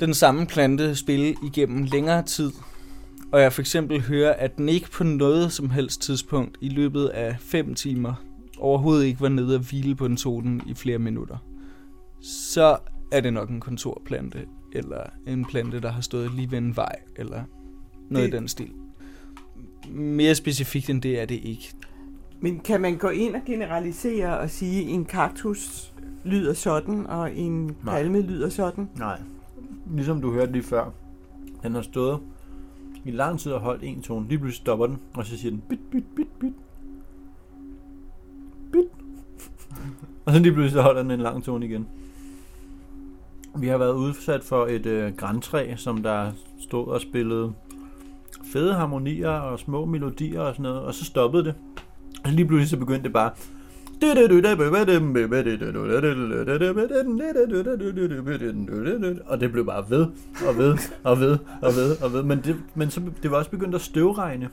den 0.00 0.14
samme 0.14 0.46
plante 0.46 0.96
spille 0.96 1.36
igennem 1.42 1.84
længere 1.84 2.22
tid, 2.22 2.52
og 3.32 3.40
jeg 3.40 3.52
for 3.52 3.62
eksempel 3.62 4.00
hører, 4.00 4.32
at 4.32 4.56
den 4.56 4.68
ikke 4.68 4.90
på 4.90 5.04
noget 5.04 5.52
som 5.52 5.70
helst 5.70 6.02
tidspunkt 6.02 6.58
i 6.60 6.68
løbet 6.68 7.06
af 7.06 7.36
5 7.40 7.74
timer 7.74 8.14
overhovedet 8.58 9.04
ikke 9.04 9.20
var 9.20 9.28
nede 9.28 9.54
og 9.54 9.60
hvile 9.60 9.94
på 9.94 10.06
en 10.06 10.16
tonen 10.16 10.62
i 10.66 10.74
flere 10.74 10.98
minutter, 10.98 11.36
så 12.22 12.76
er 13.16 13.20
det 13.20 13.32
nok 13.32 13.50
en 13.50 13.60
kontorplante, 13.60 14.46
eller 14.72 15.02
en 15.26 15.44
plante, 15.44 15.80
der 15.80 15.90
har 15.90 16.00
stået 16.00 16.32
lige 16.34 16.50
ved 16.50 16.58
en 16.58 16.76
vej, 16.76 16.96
eller 17.16 17.42
noget 18.10 18.32
det... 18.32 18.34
i 18.34 18.40
den 18.40 18.48
stil. 18.48 18.72
Mere 19.90 20.34
specifikt 20.34 20.90
end 20.90 21.02
det 21.02 21.20
er 21.20 21.24
det 21.24 21.40
ikke. 21.42 21.74
Men 22.40 22.60
kan 22.60 22.80
man 22.80 22.96
gå 22.96 23.08
ind 23.08 23.34
og 23.34 23.40
generalisere 23.46 24.38
og 24.38 24.50
sige, 24.50 24.82
at 24.82 24.88
en 24.88 25.04
kaktus 25.04 25.94
lyder 26.24 26.54
sådan, 26.54 27.06
og 27.06 27.36
en 27.36 27.66
Nej. 27.66 27.74
palme 27.84 28.20
lyder 28.20 28.48
sådan? 28.48 28.88
Nej. 28.98 29.20
Ligesom 29.94 30.20
du 30.20 30.32
hørte 30.32 30.52
lige 30.52 30.62
før. 30.62 30.90
Den 31.62 31.74
har 31.74 31.82
stået 31.82 32.20
i 33.04 33.10
lang 33.10 33.40
tid 33.40 33.52
og 33.52 33.60
holdt 33.60 33.82
en 33.82 34.02
tone. 34.02 34.28
Lige 34.28 34.38
pludselig 34.38 34.62
stopper 34.62 34.86
den, 34.86 34.98
og 35.14 35.26
så 35.26 35.38
siger 35.38 35.50
den 35.50 35.62
bit, 35.68 35.90
bit, 35.90 36.04
bit, 36.16 36.28
bit. 36.40 36.52
Bit. 38.72 38.84
og 40.24 40.32
så 40.32 40.38
lige 40.38 40.52
pludselig 40.52 40.72
så 40.72 40.82
holder 40.82 41.02
den 41.02 41.10
en 41.10 41.20
lang 41.20 41.44
tone 41.44 41.66
igen. 41.66 41.88
Vi 43.58 43.68
har 43.68 43.78
været 43.78 43.94
udsat 43.94 44.44
for 44.44 44.66
et 44.66 44.86
øh, 44.86 45.16
græntræ, 45.16 45.76
som 45.76 46.02
der 46.02 46.32
stod 46.60 46.86
og 46.86 47.00
spillede 47.00 47.52
fede 48.52 48.74
harmonier 48.74 49.30
og 49.30 49.58
små 49.58 49.84
melodier 49.84 50.40
og 50.40 50.54
sådan 50.54 50.62
noget, 50.62 50.80
og 50.80 50.94
så 50.94 51.04
stoppede 51.04 51.44
det. 51.44 51.54
Og 52.24 52.30
lige 52.32 52.46
pludselig 52.46 52.68
så 52.68 52.76
begyndte 52.76 53.02
det 53.02 53.12
bare 53.12 53.30
og 59.26 59.40
det 59.40 59.52
blev 59.52 59.66
bare 59.66 59.84
ved 59.90 60.06
og 60.48 60.58
ved 60.58 60.78
og 61.04 61.20
ved 61.20 61.38
og 61.62 61.72
ved 61.76 62.02
og 62.02 62.12
ved. 62.12 62.22
Men, 62.22 62.40
det, 62.44 62.56
men 62.74 62.90
så, 62.90 63.00
det 63.22 63.30
var 63.30 63.36
også 63.36 63.50
begyndt 63.50 63.74
at 63.74 63.80
støvregne. 63.80 64.48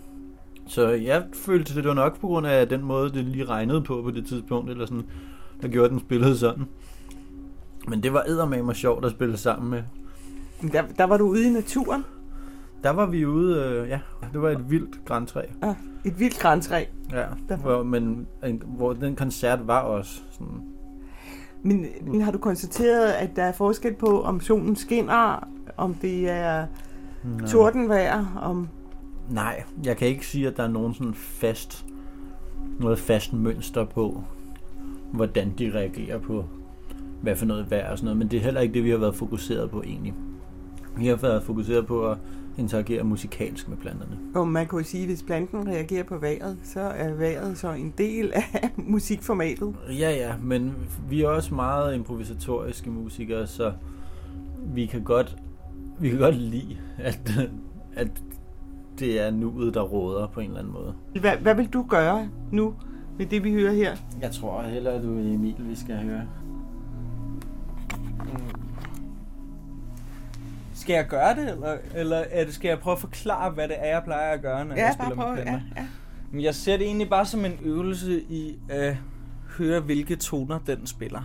Så 0.67 0.89
jeg 0.89 1.23
følte, 1.33 1.75
det 1.75 1.87
var 1.87 1.93
nok 1.93 2.19
på 2.19 2.27
grund 2.27 2.47
af 2.47 2.69
den 2.69 2.83
måde, 2.83 3.09
det 3.09 3.25
lige 3.25 3.45
regnede 3.45 3.81
på 3.81 4.01
på 4.01 4.11
det 4.11 4.25
tidspunkt, 4.25 4.69
eller 4.69 4.85
sådan, 4.85 5.03
der 5.61 5.67
gjorde, 5.67 5.89
den 5.89 5.99
spillede 5.99 6.37
sådan. 6.37 6.63
Men 7.87 8.03
det 8.03 8.13
var 8.13 8.23
eddermame 8.27 8.73
sjovt 8.73 9.05
at 9.05 9.11
spille 9.11 9.37
sammen 9.37 9.69
med. 9.69 9.83
Der, 10.71 10.83
der 10.97 11.03
var 11.03 11.17
du 11.17 11.27
ude 11.27 11.47
i 11.47 11.49
naturen. 11.49 12.05
Der 12.83 12.89
var 12.89 13.05
vi 13.05 13.25
ude, 13.25 13.63
øh, 13.63 13.89
ja, 13.89 13.99
det 14.33 14.41
var 14.41 14.49
et 14.49 14.71
vildt 14.71 15.05
græntræ. 15.05 15.41
Ah, 15.61 15.75
et 16.05 16.19
vildt 16.19 16.39
græntræ. 16.39 16.85
Ja, 17.11 17.55
hvor, 17.55 17.83
men 17.83 18.27
en, 18.43 18.63
hvor 18.65 18.93
den 18.93 19.15
koncert 19.15 19.67
var 19.67 19.79
også 19.79 20.21
sådan, 20.31 20.61
Men, 21.63 21.85
men 22.01 22.21
har 22.21 22.31
du 22.31 22.37
konstateret, 22.37 23.11
at 23.11 23.35
der 23.35 23.43
er 23.43 23.51
forskel 23.51 23.93
på, 23.93 24.21
om 24.21 24.39
solen 24.39 24.75
skinner, 24.75 25.47
om 25.77 25.93
det 25.93 26.29
er 26.29 26.65
Nå. 27.23 27.47
tordenvejr, 27.47 28.41
om... 28.41 28.69
Nej, 29.29 29.63
jeg 29.83 29.97
kan 29.97 30.07
ikke 30.07 30.27
sige, 30.27 30.47
at 30.47 30.57
der 30.57 30.63
er 30.63 30.67
nogen 30.67 30.93
sådan 30.93 31.13
fast, 31.13 31.85
noget 32.79 32.99
fast 32.99 33.33
mønster 33.33 33.85
på, 33.85 34.23
hvordan 35.11 35.53
de 35.57 35.71
reagerer 35.73 36.19
på, 36.19 36.45
hvad 37.23 37.35
for 37.35 37.45
noget 37.45 37.71
vejr 37.71 37.91
og 37.91 37.97
sådan 37.97 38.05
noget, 38.05 38.17
men 38.17 38.27
det 38.27 38.37
er 38.37 38.41
heller 38.41 38.61
ikke 38.61 38.73
det, 38.73 38.83
vi 38.83 38.89
har 38.89 38.97
været 38.97 39.15
fokuseret 39.15 39.69
på 39.69 39.81
egentlig. 39.81 40.13
Vi 40.97 41.07
har 41.07 41.15
været 41.15 41.43
fokuseret 41.43 41.87
på 41.87 42.11
at 42.11 42.17
interagere 42.57 43.03
musikalsk 43.03 43.69
med 43.69 43.77
planterne. 43.77 44.17
Og 44.35 44.47
man 44.47 44.67
kan 44.67 44.79
jo 44.79 44.85
sige, 44.85 45.01
at 45.03 45.09
hvis 45.09 45.23
planten 45.23 45.67
reagerer 45.67 46.03
på 46.03 46.17
vejret, 46.17 46.57
så 46.63 46.79
er 46.79 47.13
vejret 47.13 47.57
så 47.57 47.71
en 47.71 47.93
del 47.97 48.31
af 48.33 48.69
musikformatet. 48.77 49.75
Ja, 49.89 50.11
ja, 50.11 50.33
men 50.41 50.73
vi 51.09 51.21
er 51.21 51.27
også 51.27 51.55
meget 51.55 51.95
improvisatoriske 51.95 52.89
musikere, 52.89 53.47
så 53.47 53.73
vi 54.73 54.85
kan 54.85 55.03
godt, 55.03 55.37
vi 55.99 56.09
kan 56.09 56.19
godt 56.19 56.35
lide, 56.35 56.77
at, 56.97 57.31
at 57.95 58.07
det 58.99 59.21
er 59.21 59.31
nuet, 59.31 59.73
der 59.73 59.81
råder 59.81 60.27
på 60.27 60.39
en 60.39 60.47
eller 60.47 60.59
anden 60.59 60.73
måde. 60.73 60.93
Hvad, 61.21 61.37
hvad 61.41 61.55
vil 61.55 61.67
du 61.67 61.85
gøre 61.89 62.29
nu 62.51 62.73
med 63.17 63.25
det, 63.25 63.43
vi 63.43 63.53
hører 63.53 63.73
her? 63.73 63.95
Jeg 64.21 64.31
tror 64.31 64.61
hellere, 64.61 65.03
du 65.03 65.17
er 65.17 65.33
Emil, 65.33 65.55
vi 65.59 65.75
skal 65.75 65.95
høre. 65.95 66.21
Skal 70.83 70.93
jeg 70.93 71.07
gøre 71.07 71.35
det, 71.35 71.49
eller, 71.51 71.77
eller 71.95 72.17
er 72.17 72.45
det, 72.45 72.53
skal 72.53 72.69
jeg 72.69 72.79
prøve 72.79 72.91
at 72.91 72.99
forklare, 72.99 73.51
hvad 73.51 73.67
det 73.67 73.75
er, 73.79 73.93
jeg 73.93 74.03
plejer 74.03 74.33
at 74.33 74.41
gøre, 74.41 74.65
når 74.65 74.75
jeg 74.75 74.93
spiller 74.93 75.15
med 75.15 75.43
planter? 75.43 75.61
ja. 75.77 75.87
Men 76.31 76.41
jeg 76.41 76.55
ser 76.55 76.77
det 76.77 76.85
egentlig 76.85 77.09
bare 77.09 77.25
som 77.25 77.45
en 77.45 77.59
øvelse 77.61 78.21
i 78.21 78.55
at 78.69 78.97
høre, 79.57 79.79
hvilke 79.79 80.15
toner 80.15 80.59
den 80.67 80.87
spiller. 80.87 81.21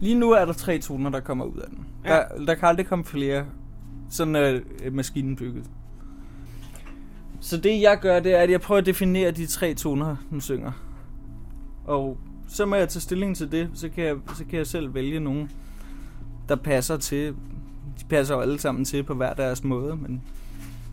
Lige 0.00 0.14
nu 0.14 0.30
er 0.30 0.44
der 0.44 0.52
tre 0.52 0.78
toner, 0.78 1.10
der 1.10 1.20
kommer 1.20 1.44
ud 1.44 1.58
af 1.58 1.68
den. 1.68 1.86
Ja. 2.04 2.14
Der, 2.14 2.44
der 2.46 2.54
kan 2.54 2.68
aldrig 2.68 2.86
komme 2.86 3.04
flere. 3.04 3.46
Sådan 4.10 4.36
er 4.36 4.60
maskinen 4.92 5.36
bygget. 5.36 5.64
Så 7.40 7.56
det 7.56 7.80
jeg 7.80 7.98
gør, 8.00 8.20
det 8.20 8.34
er, 8.34 8.38
at 8.38 8.50
jeg 8.50 8.60
prøver 8.60 8.78
at 8.80 8.86
definere 8.86 9.30
de 9.30 9.46
tre 9.46 9.74
toner, 9.74 10.16
den 10.30 10.40
synger. 10.40 10.72
Og 11.84 12.18
så 12.48 12.66
må 12.66 12.76
jeg 12.76 12.88
tage 12.88 13.00
stilling 13.00 13.36
til 13.36 13.52
det. 13.52 13.70
Så 13.74 13.88
kan 13.88 14.04
jeg, 14.04 14.16
så 14.34 14.44
kan 14.44 14.58
jeg 14.58 14.66
selv 14.66 14.94
vælge 14.94 15.20
nogen, 15.20 15.50
der 16.48 16.56
passer 16.56 16.96
til. 16.96 17.34
De 18.00 18.04
passer 18.08 18.34
jo 18.34 18.40
alle 18.40 18.58
sammen 18.58 18.84
til 18.84 19.02
på 19.02 19.14
hver 19.14 19.34
deres 19.34 19.64
måde, 19.64 19.96
men 19.96 20.22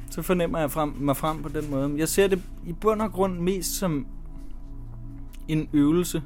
så 0.10 0.22
fornemmer 0.22 0.60
jeg 0.60 0.72
frem, 0.72 0.94
mig 1.00 1.18
frem 1.18 1.44
på 1.44 1.50
den 1.50 1.72
måde. 1.72 1.94
Jeg 1.98 2.08
ser 2.08 2.28
det 2.28 2.42
i 2.68 2.74
bund 2.74 3.02
og 3.02 3.12
grund 3.12 3.40
mest 3.40 3.76
som 3.78 4.06
en 5.48 5.70
øvelse 5.74 6.22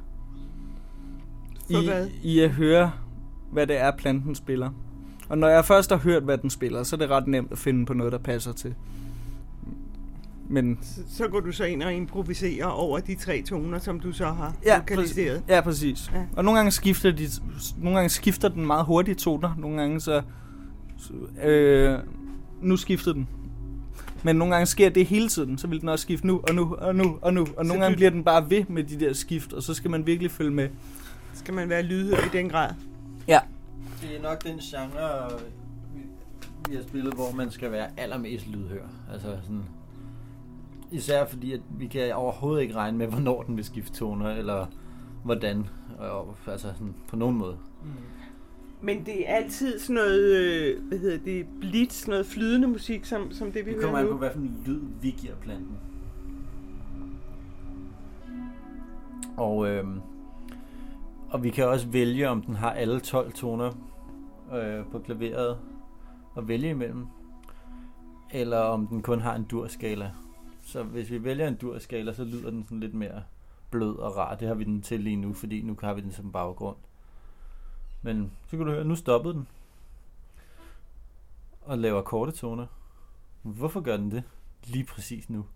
For 1.70 1.82
i, 1.82 1.86
hvad? 1.86 2.08
i 2.22 2.40
at 2.40 2.50
høre, 2.50 2.92
hvad 3.52 3.66
det 3.66 3.80
er, 3.80 3.90
planten 3.98 4.34
spiller. 4.34 4.70
Og 5.28 5.38
når 5.38 5.48
jeg 5.48 5.64
først 5.64 5.90
har 5.90 5.96
hørt, 5.98 6.22
hvad 6.22 6.38
den 6.38 6.50
spiller, 6.50 6.82
så 6.82 6.96
er 6.96 6.98
det 7.00 7.10
ret 7.10 7.26
nemt 7.26 7.52
at 7.52 7.58
finde 7.58 7.86
på 7.86 7.94
noget, 7.94 8.12
der 8.12 8.18
passer 8.18 8.52
til. 8.52 8.74
Men 10.50 10.78
Så, 10.82 11.00
så 11.08 11.28
går 11.28 11.40
du 11.40 11.52
så 11.52 11.64
ind 11.64 11.82
og 11.82 11.94
improviserer 11.94 12.66
over 12.66 12.98
de 12.98 13.14
tre 13.14 13.42
toner, 13.42 13.78
som 13.78 14.00
du 14.00 14.12
så 14.12 14.26
har 14.26 14.54
Ja, 14.64 14.76
lokaliseret. 14.78 15.42
Ja, 15.48 15.60
præcis. 15.60 16.10
Ja. 16.14 16.22
Og 16.36 16.44
nogle 16.44 16.58
gange 16.58 16.70
skifter 16.70 17.10
de, 17.10 17.28
nogle 17.78 17.96
gange 17.98 18.08
skifter 18.08 18.48
den 18.48 18.66
meget 18.66 18.84
hurtigt 18.86 19.18
toner, 19.18 19.54
nogle 19.58 19.80
gange 19.80 20.00
så, 20.00 20.22
så 20.98 21.12
øh, 21.48 21.98
nu 22.62 22.76
skiftede 22.76 23.14
den. 23.14 23.28
Men 24.22 24.36
nogle 24.36 24.54
gange 24.54 24.66
sker 24.66 24.88
det 24.88 25.06
hele 25.06 25.28
tiden, 25.28 25.58
så 25.58 25.66
vil 25.66 25.80
den 25.80 25.88
også 25.88 26.02
skifte 26.02 26.26
nu 26.26 26.40
og 26.48 26.54
nu 26.54 26.74
og 26.74 26.94
nu 26.94 27.18
og 27.22 27.34
nu. 27.34 27.46
Og 27.56 27.66
nogle 27.66 27.82
gange 27.82 27.96
bliver 27.96 28.10
den 28.10 28.24
bare 28.24 28.50
ved 28.50 28.64
med 28.68 28.84
de 28.84 29.00
der 29.00 29.12
skift, 29.12 29.52
og 29.52 29.62
så 29.62 29.74
skal 29.74 29.90
man 29.90 30.06
virkelig 30.06 30.30
følge 30.30 30.50
med. 30.50 30.68
Skal 31.32 31.54
man 31.54 31.68
være 31.68 31.82
lydhør 31.82 32.16
i 32.16 32.28
den 32.32 32.48
grad? 32.48 32.70
Ja. 33.28 33.40
Det 34.02 34.16
er 34.16 34.22
nok 34.22 34.44
den 34.44 34.58
genre, 34.58 35.30
vi, 35.94 36.00
vi 36.70 36.76
har 36.76 36.82
spillet, 36.82 37.14
hvor 37.14 37.32
man 37.32 37.50
skal 37.50 37.72
være 37.72 37.88
allermest 37.96 38.46
lydhør. 38.48 38.86
Altså 39.12 39.36
sådan, 39.42 39.64
især 40.90 41.26
fordi, 41.26 41.52
at 41.52 41.60
vi 41.70 41.86
kan 41.86 42.14
overhovedet 42.14 42.62
ikke 42.62 42.74
regne 42.74 42.98
med, 42.98 43.06
hvornår 43.06 43.42
den 43.42 43.56
vil 43.56 43.64
skifte 43.64 43.92
toner, 43.92 44.30
eller 44.30 44.66
hvordan. 45.24 45.66
Og, 45.98 46.36
altså 46.46 46.68
sådan, 46.72 46.94
på 47.08 47.16
nogen 47.16 47.36
måde. 47.36 47.56
Men 48.82 49.06
det 49.06 49.30
er 49.30 49.34
altid 49.34 49.78
sådan 49.78 49.94
noget, 49.94 50.34
øh, 50.36 50.82
hvad 50.88 50.98
hedder 50.98 51.18
det, 51.18 51.46
blitz, 51.60 52.06
noget 52.08 52.26
flydende 52.26 52.68
musik, 52.68 53.04
som, 53.04 53.30
som 53.32 53.52
det 53.52 53.66
vi 53.66 53.72
Det 53.72 53.80
kommer 53.80 53.98
hører 53.98 54.06
an 54.06 54.06
på, 54.08 54.12
nu. 54.12 54.18
hvad 54.18 54.30
for 54.30 54.38
en 54.38 54.62
lyd 54.66 54.80
vi 55.02 55.10
giver 55.10 55.34
planten. 55.34 55.76
Og, 59.36 59.68
øhm, 59.68 60.00
og 61.30 61.42
vi 61.42 61.50
kan 61.50 61.68
også 61.68 61.88
vælge, 61.88 62.28
om 62.28 62.42
den 62.42 62.54
har 62.56 62.70
alle 62.70 63.00
12 63.00 63.32
toner 63.32 63.72
øh, 64.54 64.84
på 64.92 64.98
klaveret 64.98 65.58
at 66.36 66.48
vælge 66.48 66.70
imellem. 66.70 67.06
Eller 68.32 68.58
om 68.58 68.86
den 68.86 69.02
kun 69.02 69.20
har 69.20 69.34
en 69.36 69.44
durskala. 69.44 70.10
Så 70.62 70.82
hvis 70.82 71.10
vi 71.10 71.24
vælger 71.24 71.48
en 71.48 71.54
durskala, 71.54 72.12
så 72.12 72.24
lyder 72.24 72.50
den 72.50 72.64
sådan 72.64 72.80
lidt 72.80 72.94
mere 72.94 73.22
blød 73.70 73.96
og 73.96 74.16
rar. 74.16 74.34
Det 74.34 74.48
har 74.48 74.54
vi 74.54 74.64
den 74.64 74.82
til 74.82 75.00
lige 75.00 75.16
nu, 75.16 75.32
fordi 75.32 75.62
nu 75.62 75.76
har 75.82 75.94
vi 75.94 76.00
den 76.00 76.12
som 76.12 76.32
baggrund. 76.32 76.76
Men 78.02 78.32
så 78.50 78.56
kan 78.56 78.66
du 78.66 78.72
høre, 78.72 78.84
nu 78.84 78.94
stoppede 78.96 79.34
den. 79.34 79.48
Og 81.62 81.78
laver 81.78 82.02
korte 82.02 82.32
toner. 82.32 82.66
Hvorfor 83.42 83.80
gør 83.80 83.96
den 83.96 84.10
det? 84.10 84.22
Lige 84.64 84.84
præcis 84.84 85.30
nu. 85.30 85.46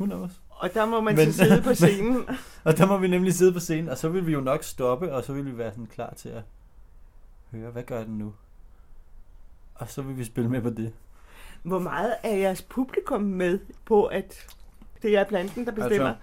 Who 0.00 0.04
knows? 0.06 0.30
Og 0.50 0.70
der 0.74 0.86
må 0.86 1.00
man 1.00 1.14
Men- 1.16 1.32
så 1.32 1.38
sidde 1.44 1.62
på 1.62 1.74
scenen. 1.84 2.24
Og 2.64 2.78
der 2.78 2.86
må 2.86 2.96
vi 2.98 3.08
nemlig 3.08 3.34
sidde 3.34 3.52
på 3.52 3.60
scenen, 3.60 3.88
og 3.88 3.98
så 3.98 4.08
vil 4.08 4.26
vi 4.26 4.32
jo 4.32 4.40
nok 4.40 4.62
stoppe, 4.64 5.14
og 5.14 5.24
så 5.24 5.32
vil 5.32 5.46
vi 5.46 5.58
være 5.58 5.70
sådan 5.70 5.86
klar 5.86 6.14
til 6.14 6.28
at 6.28 6.42
høre, 7.50 7.70
hvad 7.70 7.82
gør 7.82 8.04
den 8.04 8.18
nu? 8.18 8.34
Og 9.74 9.88
så 9.90 10.02
vil 10.02 10.16
vi 10.18 10.24
spille 10.24 10.50
med 10.50 10.62
på 10.62 10.70
det. 10.70 10.92
Hvor 11.62 11.78
meget 11.78 12.14
er 12.22 12.36
jeres 12.36 12.62
publikum 12.62 13.22
med 13.22 13.58
på, 13.84 14.04
at 14.06 14.56
det 15.02 15.16
er 15.16 15.24
planten, 15.24 15.66
der 15.66 15.72
bestemmer? 15.72 16.08
Altså, 16.08 16.22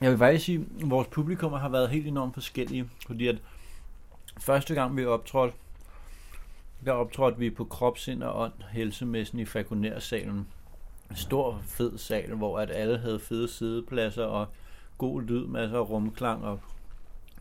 jeg 0.00 0.10
vil 0.10 0.18
faktisk 0.18 0.44
sige, 0.44 0.66
at 0.80 0.90
vores 0.90 1.08
publikum 1.08 1.52
har 1.52 1.68
været 1.68 1.88
helt 1.88 2.06
enormt 2.06 2.34
forskellige, 2.34 2.90
fordi 3.06 3.26
at 3.26 3.36
første 4.40 4.74
gang 4.74 4.96
vi 4.96 5.04
optrådte, 5.04 5.54
der 6.84 6.92
optrådte 6.92 7.38
vi 7.38 7.50
på 7.50 7.64
Kropsind 7.64 8.22
og 8.22 8.40
Ånd, 8.40 8.52
helsemessen 8.70 9.38
i 9.38 9.44
Falconer-salen. 9.44 10.46
En 11.10 11.16
stor, 11.16 11.60
fed 11.64 11.98
sal, 11.98 12.34
hvor 12.34 12.58
at 12.58 12.70
alle 12.70 12.98
havde 12.98 13.18
fede 13.18 13.48
sidepladser 13.48 14.24
og 14.24 14.46
god 14.98 15.22
lyd, 15.22 15.46
masser 15.46 15.78
af 15.78 15.90
rumklang 15.90 16.44
og 16.44 16.60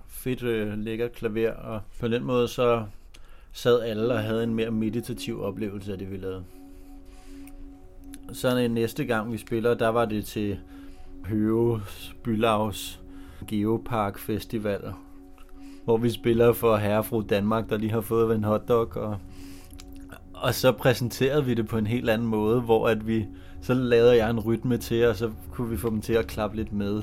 fedt 0.08 0.44
øh, 0.44 0.78
lækker 0.78 1.08
klaver. 1.08 1.52
Og 1.52 1.82
på 2.00 2.08
den 2.08 2.24
måde 2.24 2.48
så 2.48 2.86
sad 3.52 3.82
alle 3.82 4.14
og 4.14 4.24
havde 4.24 4.44
en 4.44 4.56
mere 4.56 4.72
meditativ 4.72 5.42
oplevelse 5.42 5.92
af 5.92 5.98
det, 5.98 6.12
vi 6.12 6.18
lavede. 6.18 6.44
Så 8.34 8.68
næste 8.68 9.06
gang 9.06 9.32
vi 9.32 9.38
spiller, 9.38 9.74
der 9.74 9.88
var 9.88 10.06
det 10.06 10.26
til 10.26 10.60
Høves 11.26 12.16
Bylavs 12.24 13.02
Geopark 13.48 14.20
Festival, 14.20 14.94
hvor 15.84 15.98
vi 15.98 16.10
spiller 16.10 16.54
for 16.54 16.76
herre 16.76 17.04
fru 17.04 17.22
Danmark, 17.22 17.70
der 17.70 17.78
lige 17.78 17.92
har 17.92 18.02
fået 18.02 18.36
en 18.36 18.44
hotdog, 18.44 18.98
og, 18.98 19.18
og 20.34 20.54
så 20.54 20.72
præsenterede 20.72 21.46
vi 21.46 21.54
det 21.54 21.68
på 21.68 21.78
en 21.78 21.88
helt 21.88 22.10
anden 22.10 22.28
måde, 22.28 22.62
hvor 22.62 22.88
at 22.88 23.08
vi, 23.08 23.26
så 23.62 23.74
lavede 23.74 24.16
jeg 24.16 24.30
en 24.30 24.40
rytme 24.40 24.78
til, 24.78 25.08
og 25.08 25.16
så 25.16 25.32
kunne 25.52 25.70
vi 25.70 25.78
få 25.78 25.90
dem 25.90 26.02
til 26.02 26.14
at 26.14 26.28
klappe 26.28 26.56
lidt 26.56 26.74
med. 26.74 27.02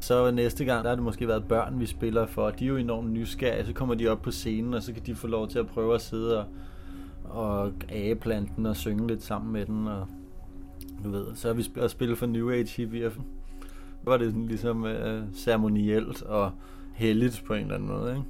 Så 0.00 0.30
næste 0.30 0.64
gang, 0.64 0.84
der 0.84 0.90
har 0.90 0.96
det 0.96 1.04
måske 1.04 1.28
været 1.28 1.44
børn, 1.44 1.80
vi 1.80 1.86
spiller 1.86 2.26
for. 2.26 2.50
De 2.50 2.64
er 2.64 2.68
jo 2.68 2.76
enormt 2.76 3.10
nysgerrige. 3.10 3.66
Så 3.66 3.72
kommer 3.72 3.94
de 3.94 4.08
op 4.08 4.22
på 4.22 4.30
scenen, 4.30 4.74
og 4.74 4.82
så 4.82 4.92
kan 4.92 5.02
de 5.06 5.14
få 5.14 5.26
lov 5.26 5.48
til 5.48 5.58
at 5.58 5.66
prøve 5.66 5.94
at 5.94 6.00
sidde 6.00 6.38
og, 6.38 6.46
og 7.24 7.72
age 7.88 8.14
planten 8.14 8.66
og 8.66 8.76
synge 8.76 9.06
lidt 9.06 9.22
sammen 9.22 9.52
med 9.52 9.66
den. 9.66 9.88
Og, 9.88 10.08
du 11.04 11.10
ved, 11.10 11.34
så 11.34 11.48
har 11.48 11.54
vi 11.54 11.62
spillet, 11.62 11.90
spillet 11.90 12.18
for 12.18 12.26
New 12.26 12.50
Age 12.50 12.76
hippier. 12.76 13.10
var 14.02 14.16
det 14.16 14.26
sådan 14.26 14.46
ligesom 14.46 14.84
øh, 14.84 15.22
ceremonielt 15.34 16.22
og 16.22 16.52
heldigt 16.94 17.42
på 17.46 17.54
en 17.54 17.60
eller 17.60 17.74
anden 17.74 17.88
måde, 17.88 18.10
ikke? 18.10 18.24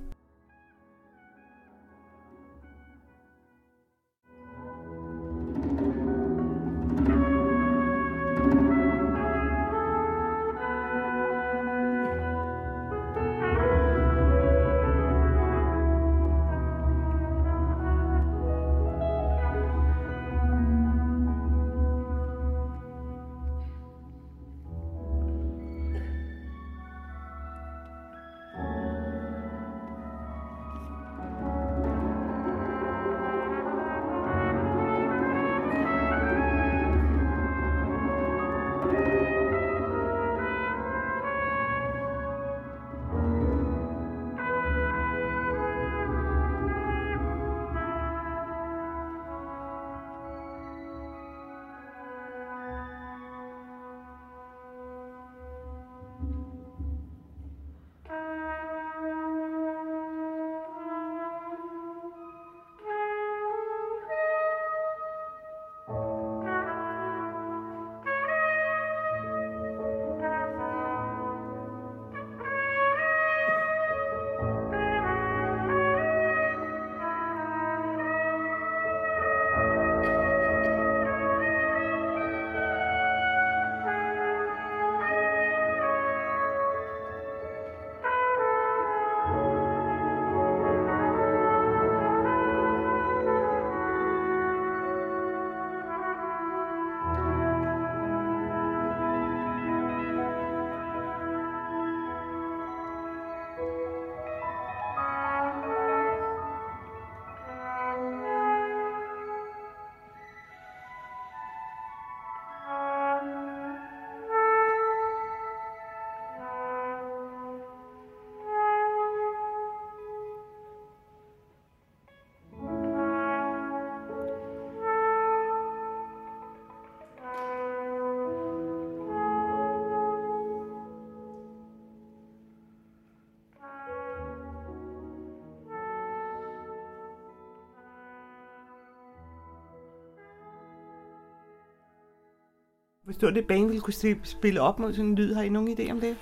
Hvis 143.04 143.16
du 143.16 143.30
det 143.30 143.46
band 143.46 143.66
ville 143.66 143.80
kunne 143.80 144.16
spille 144.24 144.60
op 144.60 144.78
mod 144.78 144.92
sådan 144.92 145.04
en 145.10 145.14
lyd, 145.14 145.34
har 145.34 145.42
I 145.42 145.48
nogen 145.48 145.78
idé 145.78 145.90
om 145.92 146.00
det? 146.00 146.16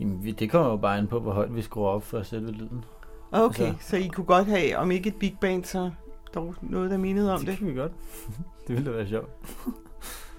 Jamen, 0.00 0.34
det 0.38 0.50
kommer 0.50 0.70
jo 0.70 0.76
bare 0.76 0.98
an 0.98 1.06
på, 1.06 1.20
hvor 1.20 1.32
højt 1.32 1.54
vi 1.56 1.62
skruer 1.62 1.88
op 1.88 2.02
for 2.02 2.22
selve 2.22 2.50
lyden. 2.52 2.84
Okay, 3.32 3.66
Altså- 3.66 3.88
så 3.90 3.96
I 3.96 4.06
kunne 4.08 4.24
godt 4.26 4.46
have, 4.46 4.76
om 4.76 4.90
ikke 4.90 5.08
et 5.08 5.14
big 5.16 5.36
band, 5.40 5.64
så 5.64 5.90
dog 6.34 6.54
noget, 6.62 6.90
der 6.90 6.96
mindede 6.96 7.32
om 7.32 7.38
det 7.38 7.48
det. 7.48 7.58
kan 7.58 7.66
vi 7.66 7.74
godt. 7.74 7.92
det 8.68 8.76
ville 8.76 8.90
da 8.90 8.96
være 8.96 9.08
sjovt. 9.08 9.30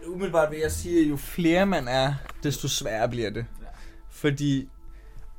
Umiddelbart 0.08 0.52
vil 0.52 0.60
jeg 0.60 0.72
sige, 0.72 1.04
at 1.04 1.10
jo 1.10 1.16
flere 1.18 1.66
man 1.66 1.88
er, 1.88 2.14
desto 2.44 2.68
sværere 2.68 3.10
bliver 3.10 3.30
det. 3.30 3.46
Fordi 4.10 4.70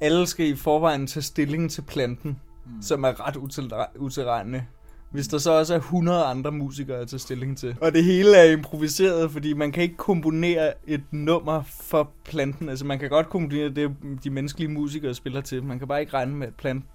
alle 0.00 0.26
skal 0.26 0.46
i 0.46 0.56
forvejen 0.56 1.06
tage 1.06 1.22
stilling 1.22 1.70
til 1.70 1.82
planten, 1.82 2.40
mm. 2.66 2.82
som 2.82 3.04
er 3.04 3.26
ret 3.26 3.36
utilre- 3.36 3.98
utilregnende. 4.00 4.64
Hvis 5.12 5.28
der 5.28 5.38
så 5.38 5.52
også 5.52 5.74
er 5.74 5.78
100 5.78 6.24
andre 6.24 6.52
musikere 6.52 6.96
at 6.96 7.08
tage 7.08 7.20
stilling 7.20 7.58
til. 7.58 7.76
Og 7.80 7.92
det 7.92 8.04
hele 8.04 8.36
er 8.36 8.52
improviseret, 8.52 9.30
fordi 9.30 9.52
man 9.52 9.72
kan 9.72 9.82
ikke 9.82 9.96
komponere 9.96 10.72
et 10.86 11.02
nummer 11.10 11.62
for 11.62 12.10
planten. 12.24 12.68
Altså 12.68 12.84
man 12.84 12.98
kan 12.98 13.08
godt 13.08 13.28
komponere 13.28 13.68
det, 13.68 13.96
de 14.24 14.30
menneskelige 14.30 14.70
musikere 14.70 15.14
spiller 15.14 15.40
til. 15.40 15.64
Man 15.64 15.78
kan 15.78 15.88
bare 15.88 16.00
ikke 16.00 16.14
regne 16.14 16.34
med, 16.36 16.46
at 16.46 16.54
planten 16.54 16.88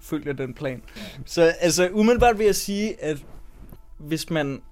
følger 0.00 0.32
den 0.32 0.54
plan. 0.54 0.82
Så 1.24 1.42
altså 1.60 1.88
umiddelbart 1.92 2.38
vil 2.38 2.46
jeg 2.46 2.54
sige, 2.54 3.02
at 3.02 3.24
hvis 3.98 4.30
man 4.30 4.62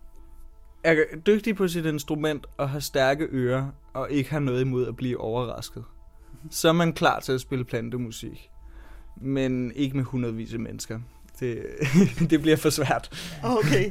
er 0.84 0.96
dygtig 1.26 1.56
på 1.56 1.68
sit 1.68 1.86
instrument 1.86 2.46
og 2.56 2.70
har 2.70 2.80
stærke 2.80 3.28
ører 3.30 3.68
og 3.92 4.10
ikke 4.10 4.30
har 4.30 4.40
noget 4.40 4.60
imod 4.60 4.86
at 4.86 4.96
blive 4.96 5.20
overrasket, 5.20 5.84
så 6.50 6.68
er 6.68 6.72
man 6.72 6.92
klar 6.92 7.20
til 7.20 7.32
at 7.32 7.40
spille 7.40 7.64
plantemusik. 7.64 8.50
Men 9.20 9.72
ikke 9.74 9.96
med 9.96 10.04
hundredvis 10.04 10.54
af 10.54 10.60
mennesker. 10.60 11.00
Det, 11.42 11.58
det 12.30 12.40
bliver 12.40 12.56
for 12.56 12.70
svært. 12.70 13.10
Okay. 13.44 13.90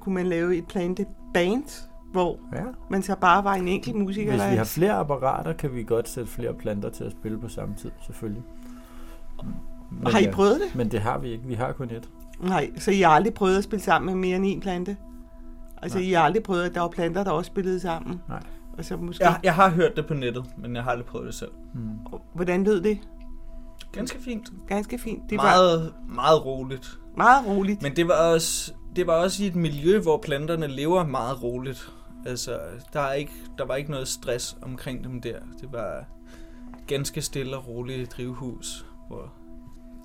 Kunne 0.00 0.14
man 0.14 0.26
lave 0.26 0.56
et 0.56 0.66
plante 0.66 1.06
band, 1.34 1.86
hvor 2.12 2.38
Ja. 2.56 2.62
man 2.90 3.02
så 3.02 3.16
bare 3.20 3.44
var 3.44 3.54
en 3.54 3.68
enkelt 3.68 3.96
musiker? 3.96 4.30
Hvis 4.30 4.50
vi 4.50 4.56
har 4.56 4.64
flere 4.64 4.92
apparater, 4.92 5.52
kan 5.52 5.74
vi 5.74 5.82
godt 5.82 6.08
sætte 6.08 6.30
flere 6.30 6.54
planter 6.54 6.90
til 6.90 7.04
at 7.04 7.12
spille 7.12 7.38
på 7.40 7.48
samme 7.48 7.74
tid, 7.74 7.90
selvfølgelig. 8.06 8.42
Men, 9.90 10.12
Har 10.12 10.18
I 10.18 10.30
prøvet 10.32 10.60
det? 10.60 10.76
Men 10.76 10.90
det 10.90 11.00
har 11.00 11.18
vi 11.18 11.28
ikke. 11.28 11.44
Vi 11.46 11.54
har 11.54 11.72
kun 11.72 11.90
et. 11.90 12.08
Nej, 12.40 12.70
så 12.76 12.90
I 12.90 13.00
har 13.00 13.10
aldrig 13.10 13.34
prøvet 13.34 13.58
at 13.58 13.64
spille 13.64 13.82
sammen 13.82 14.06
med 14.14 14.20
mere 14.28 14.36
end 14.36 14.44
en 14.46 14.60
plante? 14.60 14.96
Altså, 15.82 15.98
Nej. 15.98 16.06
I 16.08 16.12
har 16.12 16.22
aldrig 16.22 16.42
prøvet, 16.42 16.62
at 16.64 16.74
der 16.74 16.80
var 16.80 16.88
planter, 16.88 17.24
der 17.24 17.30
også 17.30 17.48
spillede 17.48 17.80
sammen? 17.80 18.20
Nej. 18.28 18.42
Og 18.78 18.84
så 18.84 18.96
måske... 18.96 19.24
Jeg, 19.24 19.40
jeg 19.44 19.54
har 19.54 19.70
hørt 19.70 19.96
det 19.96 20.06
på 20.06 20.14
nettet, 20.14 20.44
men 20.58 20.76
jeg 20.76 20.82
har 20.84 20.90
aldrig 20.90 21.06
prøvet 21.06 21.26
det 21.26 21.34
selv. 21.34 21.50
Hmm. 21.74 21.90
Hvordan 22.34 22.64
lød 22.64 22.80
det? 22.80 22.98
Ganske 23.92 24.22
fint. 24.22 24.52
Ganske 24.68 24.98
fint. 24.98 25.30
Det 25.30 25.38
var 25.38 25.44
Meget, 25.44 25.92
meget 26.08 26.44
roligt. 26.44 26.98
meget 27.16 27.46
roligt. 27.46 27.82
Men 27.82 27.96
det 27.96 28.08
var 28.08 28.32
også 28.32 28.72
det 28.96 29.06
var 29.06 29.12
også 29.12 29.44
i 29.44 29.46
et 29.46 29.56
miljø, 29.56 30.00
hvor 30.00 30.18
planterne 30.18 30.66
lever 30.66 31.06
meget 31.06 31.42
roligt. 31.42 31.92
Altså, 32.26 32.58
der, 32.92 33.00
er 33.00 33.12
ikke, 33.12 33.32
der 33.58 33.64
var 33.64 33.76
ikke 33.76 33.90
noget 33.90 34.08
stress 34.08 34.56
omkring 34.62 35.04
dem 35.04 35.20
der. 35.20 35.36
Det 35.60 35.72
var 35.72 36.04
ganske 36.86 37.22
stille 37.22 37.56
og 37.56 37.68
roligt 37.68 38.12
drivhus. 38.12 38.86
Hvor 39.08 39.32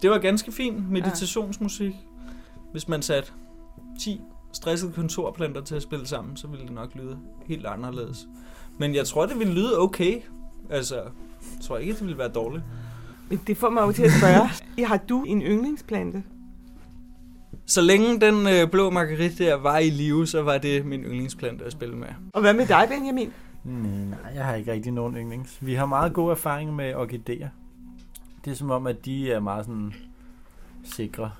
det 0.02 0.10
var 0.10 0.17
ganske 0.17 0.52
fint 0.52 0.89
meditationsmusik. 0.89 1.93
Hvis 2.71 2.88
man 2.88 3.02
satte 3.02 3.32
10 4.00 4.21
stressede 4.54 4.91
kontorplanter 4.91 5.62
til 5.62 5.76
at 5.76 5.82
spille 5.82 6.08
sammen, 6.08 6.38
så 6.38 6.47
ville 6.47 6.65
det 6.65 6.73
nok 6.73 6.95
lyde 6.95 7.19
helt 7.45 7.65
anderledes. 7.65 8.28
Men 8.80 8.95
jeg 8.95 9.08
tror, 9.08 9.26
det 9.26 9.39
ville 9.39 9.54
lyde 9.54 9.80
okay. 9.80 10.21
Altså, 10.69 10.95
jeg 10.95 11.62
tror 11.62 11.78
ikke, 11.78 11.93
det 11.93 12.02
ville 12.02 12.17
være 12.17 12.28
dårligt. 12.30 12.63
Men 13.30 13.40
Det 13.48 13.58
får 13.58 13.70
mig 13.70 13.82
jo 13.82 13.92
til 13.92 14.04
at 14.04 14.12
spørge, 14.12 14.86
har 14.88 14.98
du 14.98 15.24
en 15.24 15.42
yndlingsplante? 15.42 16.24
Så 17.66 17.82
længe 17.82 18.20
den 18.20 18.48
øh, 18.48 18.72
blå 18.72 18.90
marguerite 18.90 19.46
der 19.46 19.56
var 19.56 19.78
i 19.78 19.90
live, 19.90 20.28
så 20.28 20.42
var 20.42 20.58
det 20.58 20.86
min 20.86 21.02
yndlingsplante 21.04 21.66
at 21.66 21.72
spille 21.72 21.96
med. 21.96 22.08
Og 22.34 22.42
hvad 22.42 22.54
med 22.54 22.66
dig, 22.68 22.86
Benjamin? 22.90 23.34
Mm, 23.63 23.72
Nej, 23.74 24.32
jeg 24.36 24.46
har 24.46 24.56
ikke 24.56 24.72
rigtig 24.72 24.92
nogen 24.92 25.16
yndlings. 25.18 25.58
Vi 25.62 25.74
har 25.74 25.86
meget 25.86 26.13
god 26.13 26.32
erfaring 26.32 26.76
med 26.76 26.96
orkideer. 26.96 27.50
Det 28.46 28.52
er 28.52 28.56
som 28.56 28.72
om, 28.72 28.88
at 28.88 29.06
de 29.06 29.32
er 29.32 29.40
meget 29.40 29.66
sådan 29.66 29.94
sikre. 30.84 31.32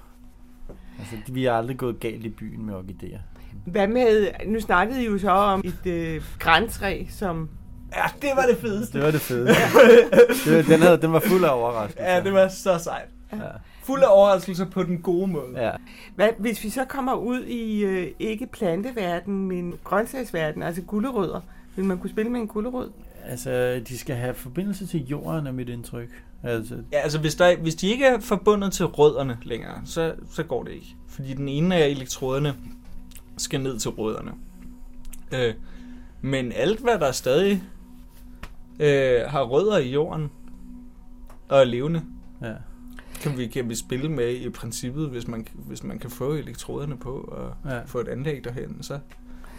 Altså, 1.00 1.16
vi 1.34 1.44
har 1.44 1.52
aldrig 1.52 1.78
gået 1.78 2.00
galt 2.00 2.26
i 2.26 2.30
byen 2.30 2.66
med 2.66 2.74
orkideer. 2.76 3.20
Hvad 3.66 3.88
med, 3.88 4.28
nu 4.48 4.60
snakkede 4.60 5.04
I 5.04 5.06
jo 5.06 5.18
så 5.18 5.30
om 5.32 5.62
et 5.66 5.86
øh, 5.86 6.22
græntræ, 6.40 7.06
som... 7.10 7.50
Ja, 7.96 8.04
det 8.22 8.30
var 8.36 8.46
det 8.46 8.58
fedeste. 8.58 8.98
Det 8.98 9.06
var 9.06 9.12
det 9.12 9.22
fede. 9.22 9.48
det 10.46 10.56
var, 10.56 10.62
den, 10.62 10.82
havde, 10.82 10.98
den 11.02 11.14
var 11.14 11.20
fuld 11.20 11.44
af 11.44 11.50
overraskelser. 11.60 12.14
Ja, 12.14 12.24
det 12.24 12.34
var 12.34 12.48
så 12.48 12.78
sejt. 12.78 13.10
Ja. 13.32 13.38
Fuld 13.84 14.04
af 14.04 14.08
overraskelser 14.10 14.66
på 14.66 14.84
den 14.84 14.98
gode 15.02 15.28
måde. 15.28 15.66
Ja. 15.66 15.72
Hvad, 16.16 16.30
hvis 16.38 16.64
vi 16.64 16.70
så 16.70 16.86
kommer 16.86 17.14
ud 17.14 17.44
i 17.44 17.84
øh, 17.84 18.08
ikke 18.20 18.48
planteverden, 18.48 19.48
men 19.48 19.74
grøntsagsverden, 19.84 20.64
altså 20.64 20.82
gulerødder, 20.82 21.42
vil 21.76 21.86
man 21.86 21.98
kunne 21.98 22.10
spille 22.10 22.32
med 22.32 22.40
en 22.40 22.48
gulerod? 22.48 22.92
Altså, 23.26 23.82
de 23.88 23.98
skal 23.98 24.16
have 24.16 24.34
forbindelse 24.34 24.88
til 24.88 25.06
jorden, 25.06 25.48
er 25.48 25.52
mit 25.52 25.70
indtryk. 25.70 26.10
Altså, 26.44 26.76
Ja, 26.92 26.98
altså 26.98 27.20
hvis, 27.20 27.36
der, 27.36 27.56
hvis 27.58 27.76
de 27.76 27.88
ikke 27.90 28.06
er 28.06 28.20
forbundet 28.20 28.74
til 28.74 28.86
rødderne 28.86 29.38
længere, 29.44 29.82
så, 29.86 30.14
så 30.32 30.44
går 30.44 30.64
det 30.64 30.72
ikke. 30.72 30.96
Fordi 31.08 31.34
den 31.34 31.48
ene 31.48 31.76
af 31.76 31.88
elektroderne 31.88 32.54
skal 33.38 33.62
ned 33.62 33.80
til 33.80 33.92
rødderne. 33.92 34.32
Øh, 35.32 35.54
men 36.22 36.52
alt, 36.52 36.80
hvad 36.80 37.00
der 37.00 37.12
stadig 37.12 37.64
øh, 38.80 39.22
har 39.28 39.44
rødder 39.44 39.78
i 39.78 39.92
jorden 39.92 40.30
og 41.50 41.60
er 41.60 41.64
levende, 41.64 42.02
ja. 42.42 42.54
kan 43.22 43.38
vi, 43.38 43.48
kan 43.48 43.70
vi 43.70 43.76
spille 43.76 44.10
med 44.12 44.36
i 44.36 44.50
princippet, 44.50 45.10
hvis 45.10 45.28
man, 45.28 45.48
hvis 45.54 45.84
man 45.84 46.00
kan 46.00 46.10
få 46.10 46.34
elektroderne 46.34 46.98
på 46.98 47.12
og 47.12 47.72
Ja. 47.72 47.80
få 47.86 48.00
et 48.00 48.08
anlæg 48.08 48.44
derhen, 48.44 48.84
så, 48.84 49.00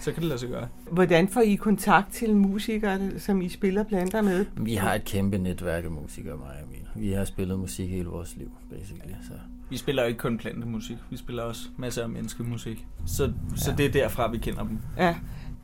så 0.01 0.13
kan 0.13 0.21
det 0.21 0.29
lade 0.29 0.39
sig 0.41 0.49
gøre. 0.49 0.69
Hvordan 0.91 1.29
får 1.29 1.41
I 1.41 1.55
kontakt 1.55 2.13
til 2.13 2.37
musikere, 2.37 3.19
som 3.19 3.43
I 3.43 3.49
spiller 3.49 3.83
planter 3.85 4.23
med? 4.23 4.45
Vi 4.57 4.75
har 4.75 4.95
et 4.95 5.05
kæmpe 5.05 5.39
netværk 5.39 5.85
af 5.85 5.91
musikere, 5.91 6.37
mig 6.37 6.47
og 6.47 6.67
Emil. 6.69 7.07
Vi 7.07 7.13
har 7.13 7.25
spillet 7.25 7.59
musik 7.59 7.91
hele 7.91 8.09
vores 8.09 8.37
liv, 8.37 8.51
basically. 8.71 9.15
Så. 9.23 9.33
Vi 9.71 9.77
spiller 9.77 10.03
jo 10.03 10.09
ikke 10.09 10.19
kun 10.21 10.39
plantemusik, 10.39 10.97
vi 11.11 11.17
spiller 11.17 11.43
også 11.43 11.69
masser 11.77 12.03
af 12.03 12.09
menneskemusik. 12.09 12.87
Så, 13.07 13.33
så 13.57 13.71
Ja. 13.71 13.77
det 13.77 13.87
er 13.87 13.91
derfra, 13.91 14.31
vi 14.31 14.39
kender 14.39 14.63
dem. 14.65 14.79
Ja. 14.97 15.17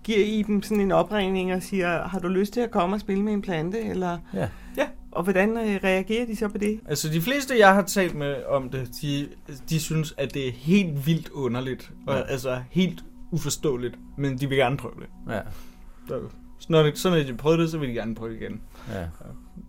Giver 0.05 0.19
I 0.25 0.43
dem 0.43 0.63
sådan 0.63 0.81
en 0.81 0.93
opringning 0.93 1.53
og 1.55 1.63
siger, 1.63 2.09
har 2.09 2.19
du 2.19 2.29
lyst 2.29 2.53
til 2.53 2.61
at 2.61 2.71
komme 2.71 2.97
og 2.97 3.01
spille 3.01 3.23
med 3.23 3.33
en 3.33 3.43
plante? 3.43 3.81
Eller... 3.81 4.19
Ja. 4.35 4.49
Ja. 4.77 4.87
Og 5.13 5.23
hvordan 5.23 5.51
øh, 5.57 5.81
reagerer 5.85 6.27
de 6.27 6.37
så 6.37 6.49
på 6.49 6.59
det? 6.59 6.81
Altså 6.89 7.09
de 7.09 7.21
fleste, 7.21 7.59
jeg 7.59 7.75
har 7.75 7.83
talt 7.83 8.15
med 8.15 8.35
om 8.49 8.69
det, 8.71 8.89
de, 9.03 9.29
de 9.71 9.81
synes, 9.81 10.15
at 10.17 10.35
det 10.35 10.49
er 10.49 10.53
helt 10.53 11.07
vildt 11.07 11.29
underligt. 11.29 11.91
Og 12.07 12.15
Ja. 12.17 12.23
altså 12.23 12.59
helt 12.71 13.05
uforståeligt. 13.33 13.95
Men 14.19 14.39
de 14.39 14.49
vil 14.49 14.59
gerne 14.59 14.77
prøve 14.77 14.95
det. 15.01 15.33
Ja. 15.35 15.41
Så, 16.09 16.21
så 16.59 16.67
når, 16.69 16.83
det, 16.83 16.99
så 16.99 17.11
når 17.11 17.17
de 17.17 17.35
prøver 17.35 17.57
det, 17.57 17.71
så 17.71 17.79
vil 17.79 17.89
de 17.89 17.95
gerne 17.95 18.15
prøve 18.15 18.37
igen. 18.37 18.61
ja. 18.95 19.01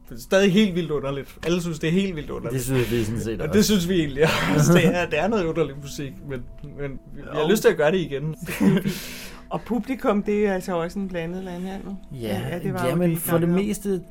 Det 0.09 0.15
er 0.17 0.21
stadig 0.21 0.51
helt 0.53 0.75
vildt 0.75 0.91
underligt. 0.91 1.37
Alle 1.45 1.61
synes, 1.61 1.79
det 1.79 1.87
er 1.87 1.91
helt 1.91 2.15
vildt 2.15 2.29
underligt. 2.29 2.53
Det 2.53 2.63
synes 2.65 2.91
vi 2.91 3.03
sådan 3.03 3.21
set 3.21 3.41
og 3.41 3.53
det 3.53 3.65
synes 3.65 3.89
vi 3.89 3.99
egentlig 3.99 4.23
også. 4.23 4.73
Det 4.77 4.85
er, 4.85 5.05
det 5.09 5.19
er 5.19 5.27
noget 5.27 5.45
underlig 5.45 5.75
musik, 5.81 6.11
men, 6.29 6.43
men 6.79 6.91
vi, 6.91 7.21
vi 7.21 7.27
har 7.33 7.49
lyst 7.49 7.61
til 7.61 7.69
at 7.69 7.77
gøre 7.77 7.91
det 7.91 7.97
igen. 7.97 8.35
Og 9.55 9.61
publikum, 9.61 10.23
det 10.23 10.47
er 10.47 10.53
altså 10.53 10.77
også 10.77 10.99
en 10.99 11.07
blandet 11.07 11.43
landhandel. 11.43 11.95
Ja, 12.11 12.59
det 12.63 12.73
var 12.73 12.85
ja 12.85 12.89
jo 12.89 12.95
men 12.95 13.11
I 13.11 13.15
for 13.15 13.37
det 13.37 13.49
meste 13.49 14.01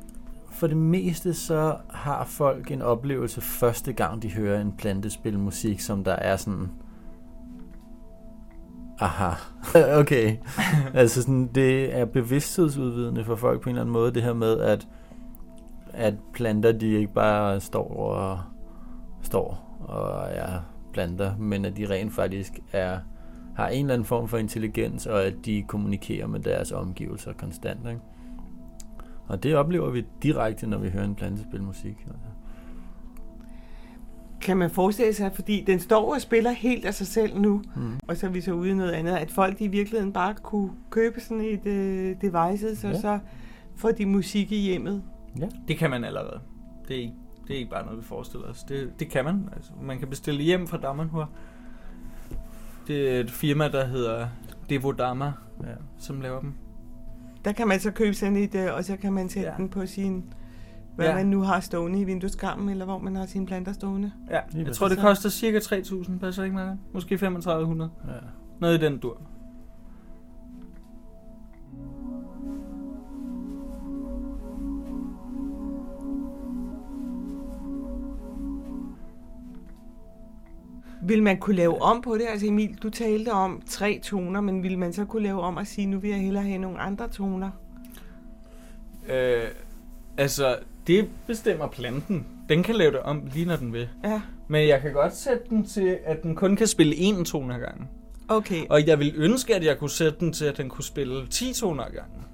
for 0.51 0.67
det 0.67 0.77
meste 0.77 1.35
så 1.35 1.77
har 1.91 2.25
folk 2.25 2.71
en 2.71 2.83
oplevelse 2.83 3.41
første 3.41 3.93
gang 3.93 4.23
de 4.23 4.31
hører 4.31 4.61
en 4.61 4.73
plante 4.73 5.11
spille 5.11 5.41
musik, 5.41 5.81
som 5.81 6.05
der 6.05 6.13
er 6.13 6.37
sådan 6.37 6.71
aha, 8.99 9.31
okay. 10.01 10.37
altså 10.95 11.23
sådan, 11.23 11.51
det 11.55 11.97
er 11.97 12.05
bevidsthedsudvidende 12.05 13.25
for 13.25 13.37
folk 13.37 13.61
på 13.61 13.69
en 13.69 13.75
eller 13.75 13.83
anden 13.83 13.93
måde, 13.93 14.15
det 14.15 14.23
her 14.23 14.33
med, 14.33 14.61
at, 14.61 14.89
at 15.93 16.15
planter, 16.35 16.73
de 16.73 16.87
ikke 16.87 17.13
bare 17.13 17.61
står 17.61 17.97
og 17.97 18.39
står 19.23 19.79
og 19.81 20.29
er 20.31 20.61
planter, 20.93 21.37
men 21.37 21.65
at 21.65 21.77
de 21.77 21.91
rent 21.91 22.13
faktisk 22.13 22.59
er, 22.73 22.99
har 23.55 23.69
en 23.69 23.81
eller 23.85 23.95
anden 23.95 24.07
form 24.07 24.29
for 24.29 24.39
intelligens, 24.39 25.07
og 25.07 25.25
at 25.25 25.35
de 25.45 25.63
kommunikerer 25.69 26.27
med 26.27 26.41
deres 26.41 26.73
omgivelser 26.73 27.33
konstant. 27.33 27.81
Ikke? 27.89 28.01
Og 29.29 29.43
det 29.43 29.57
oplever 29.57 29.91
vi 29.91 30.05
direkte, 30.23 30.67
når 30.67 30.79
vi 30.79 30.89
hører 30.91 31.05
en 31.05 31.15
plante 31.15 31.43
spille 31.43 31.67
musik. 31.67 31.97
Altså. 32.07 32.27
Kan 34.41 34.57
man 34.57 34.71
forestille 34.71 35.13
sig, 35.15 35.33
fordi 35.35 35.65
den 35.67 35.81
står 35.81 36.15
og 36.15 36.21
spiller 36.21 36.51
helt 36.51 36.85
af 36.85 36.95
sig 36.95 37.07
selv 37.07 37.39
nu, 37.41 37.63
Mm. 37.77 37.99
og 38.09 38.17
så 38.17 38.27
er 38.27 38.31
vi 38.31 38.41
så 38.41 38.53
ude 38.53 38.71
i 38.71 38.75
noget 38.75 38.93
andet, 38.93 39.13
at 39.17 39.31
folk 39.31 39.61
i 39.61 39.67
virkeligheden 39.67 40.13
bare 40.13 40.35
kunne 40.43 40.71
købe 40.91 41.21
sådan 41.21 41.41
et 41.45 41.67
øh, 41.67 42.17
device, 42.21 42.77
så, 42.77 42.89
Ja. 42.89 42.95
ja. 42.95 43.01
så 43.01 43.19
får 43.77 43.91
de 43.91 44.07
musik 44.07 44.53
i 44.53 44.57
hjemmet. 44.61 45.03
Det 45.69 45.79
kan 45.79 45.91
man 45.91 46.05
allerede. 46.05 46.41
Det 46.89 46.97
er 46.97 47.01
ikke, 47.01 47.15
det 47.49 47.55
er 47.55 47.59
ikke 47.59 47.71
bare 47.71 47.85
noget, 47.85 47.99
vi 47.99 48.05
forestiller 48.05 48.47
os. 48.47 48.63
Det, 48.65 48.93
det 49.01 49.09
kan 49.11 49.25
man. 49.25 49.49
Altså, 49.57 49.73
man 49.83 49.99
kan 49.99 50.09
bestille 50.09 50.43
hjem 50.43 50.67
fra 50.67 50.77
Damanhur. 50.79 51.31
Det 52.87 53.11
er 53.17 53.21
et 53.21 53.31
firma, 53.31 53.69
der 53.69 53.85
hedder 53.87 54.27
Devodama, 54.71 55.33
Ja. 55.63 55.67
som 55.99 56.21
laver 56.21 56.41
dem. 56.41 56.55
Der 57.45 57.53
kan 57.53 57.69
man 57.69 57.81
så 57.81 57.91
købe 57.91 58.15
sådan 58.15 58.37
et, 58.37 58.55
øh, 58.55 58.75
og 58.75 58.85
så 58.85 58.97
kan 58.97 59.13
man 59.13 59.29
sætte 59.29 59.49
Ja. 59.49 59.55
den 59.57 59.69
på 59.69 59.87
sin, 59.87 60.25
hvad 60.97 61.07
Ja. 61.07 61.15
man 61.15 61.27
nu 61.27 61.41
har 61.43 61.61
stående 61.61 62.01
i 62.01 62.05
vindueskarmen, 62.05 62.69
eller 62.69 62.85
hvor 62.85 62.99
man 62.99 63.17
har 63.17 63.27
sine 63.27 63.47
planter 63.47 63.73
stående. 63.73 64.13
Ja, 64.31 64.41
jeg 64.65 64.73
tror, 64.75 64.89
det 64.89 64.99
koster 64.99 65.29
cirka 65.29 65.59
3.000, 65.59 66.19
passer 66.19 66.43
ikke 66.45 66.55
meget? 66.57 66.79
Måske 66.93 67.17
3500. 67.19 67.91
Ja. 68.07 68.13
Noget 68.61 68.83
i 68.83 68.85
den 68.85 68.99
dur. 68.99 69.21
Vil 81.07 81.23
man 81.23 81.37
kunne 81.37 81.57
lave 81.57 81.83
om 81.83 82.03
på 82.03 82.15
det? 82.15 82.25
Altså 82.31 82.47
Emil, 82.47 82.79
du 82.83 82.91
talte 82.91 83.29
om 83.33 83.63
tre 83.67 84.01
toner, 84.03 84.41
men 84.41 84.63
vil 84.63 84.79
man 84.79 84.93
så 84.93 85.05
kunne 85.05 85.23
lave 85.23 85.41
om 85.41 85.57
og 85.57 85.67
sige, 85.67 85.87
nu 85.87 85.99
vil 85.99 86.11
jeg 86.11 86.21
hellere 86.21 86.43
have 86.45 86.59
nogle 86.59 86.79
andre 86.79 87.09
toner? 87.09 87.51
Øh, 89.09 89.43
altså, 90.17 90.57
det 90.87 91.09
bestemmer 91.27 91.67
planten. 91.67 92.27
Den 92.49 92.63
kan 92.63 92.75
lave 92.75 92.93
det 92.93 93.01
om 93.01 93.23
lige 93.35 93.47
når 93.47 93.57
den 93.57 93.73
vil. 93.73 93.89
Ja, 94.05 94.21
Men 94.49 94.69
jeg 94.69 94.81
kan 94.81 94.93
godt 94.93 95.17
sætte 95.17 95.45
den 95.51 95.65
til, 95.65 95.99
at 96.05 96.23
den 96.23 96.35
kun 96.35 96.57
kan 96.57 96.67
spille 96.67 96.95
én 96.95 97.25
tone 97.25 97.55
ad 97.55 97.61
gangen. 97.61 97.89
okay. 98.29 98.63
Og 98.71 98.87
jeg 98.87 98.99
vil 98.99 99.13
ønske, 99.17 99.55
at 99.55 99.65
jeg 99.65 99.79
kunne 99.79 99.91
sætte 99.91 100.21
den 100.21 100.33
til, 100.33 100.45
at 100.45 100.57
den 100.57 100.69
kunne 100.69 100.85
spille 100.85 101.27
10 101.27 101.53
toner 101.53 101.85
ad 101.85 101.91
gangen. 101.91 102.25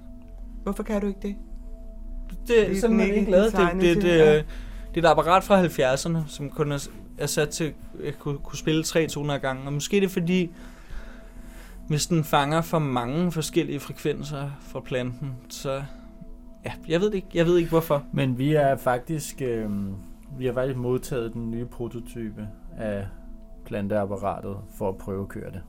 Hvorfor 0.63 0.83
kan 0.83 1.01
du 1.01 1.07
ikke 1.07 1.19
det? 1.21 1.35
Det, 2.29 2.47
Det 2.47 2.71
er 2.71 2.79
sådan 2.79 2.99
ikke 2.99 3.15
ikke 3.15 3.31
lavet. 3.31 3.51
Det, 3.51 3.69
det, 3.73 3.81
det, 3.81 3.95
det, 3.95 4.03
det 4.95 5.03
er 5.05 5.09
et 5.09 5.11
apparat 5.11 5.43
fra 5.43 5.63
70'erne, 5.65 6.17
som 6.27 6.49
kun 6.49 6.71
er, 6.71 6.87
er 7.21 7.25
sat 7.25 7.49
til 7.49 7.73
at 8.03 8.19
kunne, 8.19 8.37
kunne 8.37 8.57
spille 8.57 8.83
300 8.83 9.39
gange. 9.39 9.65
Og 9.65 9.73
måske 9.73 9.97
er 9.97 10.01
det 10.01 10.11
fordi, 10.11 10.51
hvis 11.87 12.07
den 12.07 12.23
fanger 12.23 12.61
for 12.61 12.79
mange 12.79 13.31
forskellige 13.31 13.79
frekvenser 13.79 14.49
fra 14.59 14.79
planten, 14.79 15.35
så... 15.49 15.83
Ja, 16.65 16.71
jeg 16.87 17.01
ved 17.01 17.07
det 17.07 17.15
ikke. 17.15 17.27
Jeg 17.33 17.45
ved 17.45 17.57
ikke 17.57 17.69
hvorfor. 17.69 18.03
Men 18.13 18.37
vi 18.37 18.53
er 18.53 18.77
faktisk, 18.77 19.41
øh, 19.41 19.69
vi 20.37 20.45
har 20.45 20.53
faktisk 20.53 20.77
modtaget 20.77 21.33
den 21.33 21.51
nye 21.51 21.65
prototype 21.65 22.47
af 22.77 23.07
planteapparatet 23.65 24.57
for 24.77 24.89
at 24.89 24.97
prøve 24.97 25.21
at 25.21 25.29
køre 25.29 25.51
det. 25.51 25.61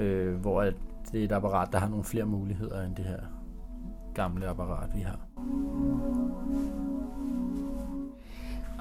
Øh, 0.00 0.34
hvor 0.34 0.62
at 0.62 0.74
det 1.12 1.20
er 1.20 1.24
et 1.24 1.32
apparat, 1.32 1.68
der 1.72 1.78
har 1.78 1.88
nogle 1.88 2.04
flere 2.04 2.26
muligheder 2.26 2.82
end 2.82 2.96
det 2.96 3.04
her 3.04 3.20
gamle 4.14 4.46
apparat, 4.46 4.90
vi 4.94 5.00
har. 5.00 5.18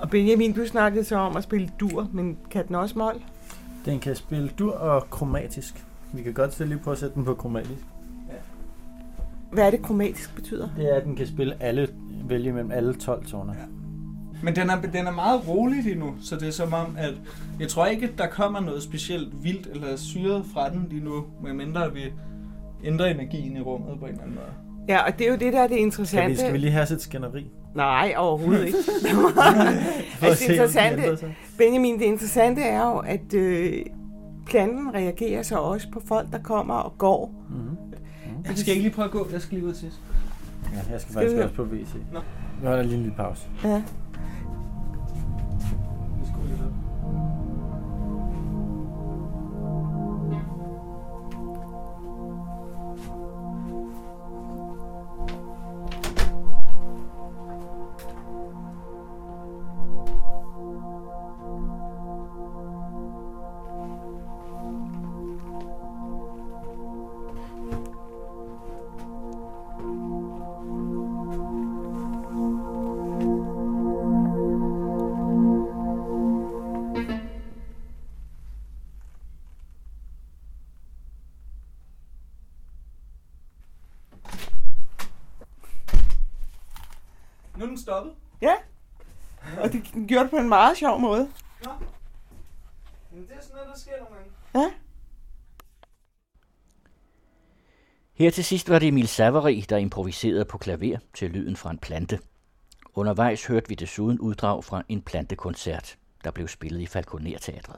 Og 0.02 0.10
Benjamin, 0.10 0.54
du 0.54 0.66
snakkede 0.66 1.04
så 1.04 1.16
om 1.16 1.38
at 1.38 1.44
spille 1.44 1.70
dur, 1.80 2.08
men 2.14 2.38
kan 2.52 2.68
den 2.68 2.76
også 2.76 2.98
mål? 2.98 3.22
Den 3.86 4.00
kan 4.00 4.16
spille 4.16 4.50
dur 4.60 4.74
og 4.74 5.10
kromatisk. 5.10 5.86
Vi 6.14 6.22
kan 6.22 6.34
godt 6.34 6.60
lige 6.60 6.78
prøve 6.78 6.94
at 6.94 7.00
sætte 7.00 7.16
den 7.16 7.26
på 7.26 7.34
kromatisk. 7.34 7.86
Hvad 9.52 9.66
er 9.66 9.72
det 9.72 9.82
kromatisk 9.82 10.36
betyder? 10.36 10.70
Det 10.78 10.92
er, 10.92 10.96
at 10.96 11.04
den 11.04 11.16
kan 11.16 11.28
spille 11.28 11.64
alle, 11.64 11.88
vælge 12.26 12.52
mellem 12.52 12.72
alle 12.72 12.94
12 12.94 13.26
toner. 13.26 13.54
Ja. 13.54 13.66
Men 14.44 14.56
den 14.56 14.70
er, 14.70 14.82
den 14.82 15.08
er 15.08 15.12
meget 15.12 15.48
rolig 15.48 15.84
lige 15.84 15.96
nu, 15.96 16.14
så 16.22 16.36
det 16.36 16.48
er 16.48 16.52
som 16.52 16.74
om, 16.74 16.96
at 16.98 17.14
jeg 17.60 17.68
tror 17.68 17.86
ikke, 17.86 18.06
at 18.08 18.18
der 18.18 18.28
kommer 18.28 18.60
noget 18.60 18.84
specielt 18.84 19.44
vildt 19.44 19.68
eller 19.68 19.96
syret 19.96 20.46
fra 20.54 20.70
den 20.70 20.88
lige 20.90 21.04
nu, 21.04 21.26
medmindre 21.44 21.94
vi 21.94 22.02
ændrer 22.84 23.06
energien 23.06 23.58
i 23.58 23.62
rummet 23.62 24.00
på 24.00 24.06
en 24.06 24.12
eller 24.12 24.22
anden 24.24 24.36
måde. 24.36 24.48
Ja, 24.88 25.06
og 25.06 25.20
det 25.20 25.28
er 25.28 25.32
jo 25.32 25.38
det, 25.38 25.54
der 25.54 25.60
er 25.60 25.68
det 25.68 25.76
Skal, 25.76 25.84
interessante. 25.84 26.30
vi, 26.30 26.36
skal 26.36 26.54
vi 26.54 26.58
lige 26.58 26.72
have 26.72 26.86
sit 26.86 27.02
skænderi? 27.02 27.48
Nej, 27.76 28.14
overhovedet 28.18 28.66
ikke. 28.66 28.78
Altså, 30.22 30.44
det 30.48 30.54
interessante. 30.54 31.36
Benjamin, 31.58 32.00
det 32.00 32.06
interessante 32.06 32.62
er 32.62 32.86
jo, 32.88 32.98
at 32.98 33.34
øh, 33.34 33.86
planten 34.46 34.94
reagerer 34.94 35.44
så 35.44 35.56
også 35.58 35.88
på 35.94 36.02
folk, 36.06 36.32
der 36.32 36.40
kommer 36.44 36.74
og 36.74 36.98
går. 36.98 37.34
Mhm. 37.50 37.78
Jeg 38.46 38.58
skal 38.58 38.72
ikke 38.72 38.84
lige 38.84 38.94
prøve 38.96 39.06
at 39.06 39.12
gå, 39.12 39.28
jeg 39.32 39.42
skal 39.42 39.58
lige 39.58 39.68
ud 39.68 39.74
til. 39.74 39.92
Ja, 40.74 40.78
jeg 40.78 40.84
skal 40.86 41.00
Skal 41.00 41.14
faktisk 41.14 41.36
vi- 41.36 41.42
også 41.42 41.56
på 41.56 41.64
WC. 41.64 41.94
Nå. 42.14 42.20
Vi 42.62 42.68
holder 42.68 42.84
lige 42.84 42.96
en 42.96 43.02
lille 43.02 43.16
pause. 43.18 43.48
Ja. 43.64 43.82
Stoppet. 87.90 88.14
Ja. 88.42 88.54
Og 89.64 89.72
det 89.72 89.84
gjorde 90.08 90.24
det 90.24 90.32
på 90.32 90.38
en 90.38 90.50
meget 90.50 90.78
sjov 90.78 91.00
måde. 91.00 91.30
Nå. 91.66 91.72
Men 93.12 93.22
det 93.28 93.36
er 93.38 93.42
sådan 93.42 93.56
noget, 93.56 93.70
der 93.74 93.80
sker 93.80 93.92
nogle 94.00 94.16
gange. 94.16 94.32
Ja. 94.56 94.72
Her 98.14 98.32
til 98.32 98.46
sidst 98.46 98.70
var 98.70 98.80
det 98.80 98.88
Emil 98.88 99.08
Savary, 99.08 99.64
der 99.70 99.78
improviserede 99.78 100.46
på 100.46 100.58
klaver 100.58 100.98
til 101.14 101.32
lyden 101.32 101.56
fra 101.56 101.72
en 101.72 101.78
plante. 101.78 102.20
Undervejs 102.96 103.46
hørte 103.46 103.70
vi 103.70 103.76
desuden 103.76 104.20
uddrag 104.20 104.64
fra 104.64 104.84
en 104.90 105.02
plantekoncert, 105.02 105.98
der 106.24 106.32
blev 106.32 106.48
spillet 106.48 106.82
i 106.82 106.86
Falconer-teatret. 106.86 107.78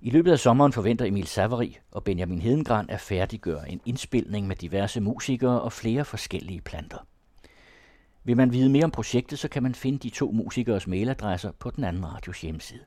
I 0.00 0.10
løbet 0.10 0.32
af 0.32 0.38
sommeren 0.38 0.72
forventer 0.72 1.04
Emil 1.04 1.26
Savary 1.26 1.72
og 1.90 2.04
Benjamin 2.04 2.40
Hedengran 2.42 2.90
at 2.90 3.00
færdiggøre 3.00 3.70
en 3.70 3.80
indspilning 3.84 4.46
med 4.46 4.56
diverse 4.56 5.00
musikere 5.00 5.60
og 5.60 5.72
flere 5.72 6.04
forskellige 6.04 6.60
planter. 6.60 6.98
Vil 8.26 8.36
man 8.36 8.52
vide 8.52 8.68
mere 8.68 8.84
om 8.84 8.90
projektet, 8.90 9.38
så 9.38 9.48
kan 9.48 9.62
man 9.62 9.74
finde 9.74 9.98
de 9.98 10.10
to 10.10 10.30
musikers 10.30 10.86
mailadresser 10.86 11.50
på 11.60 11.70
den 11.70 11.84
anden 11.84 12.06
radios 12.06 12.40
hjemmeside. 12.40 12.80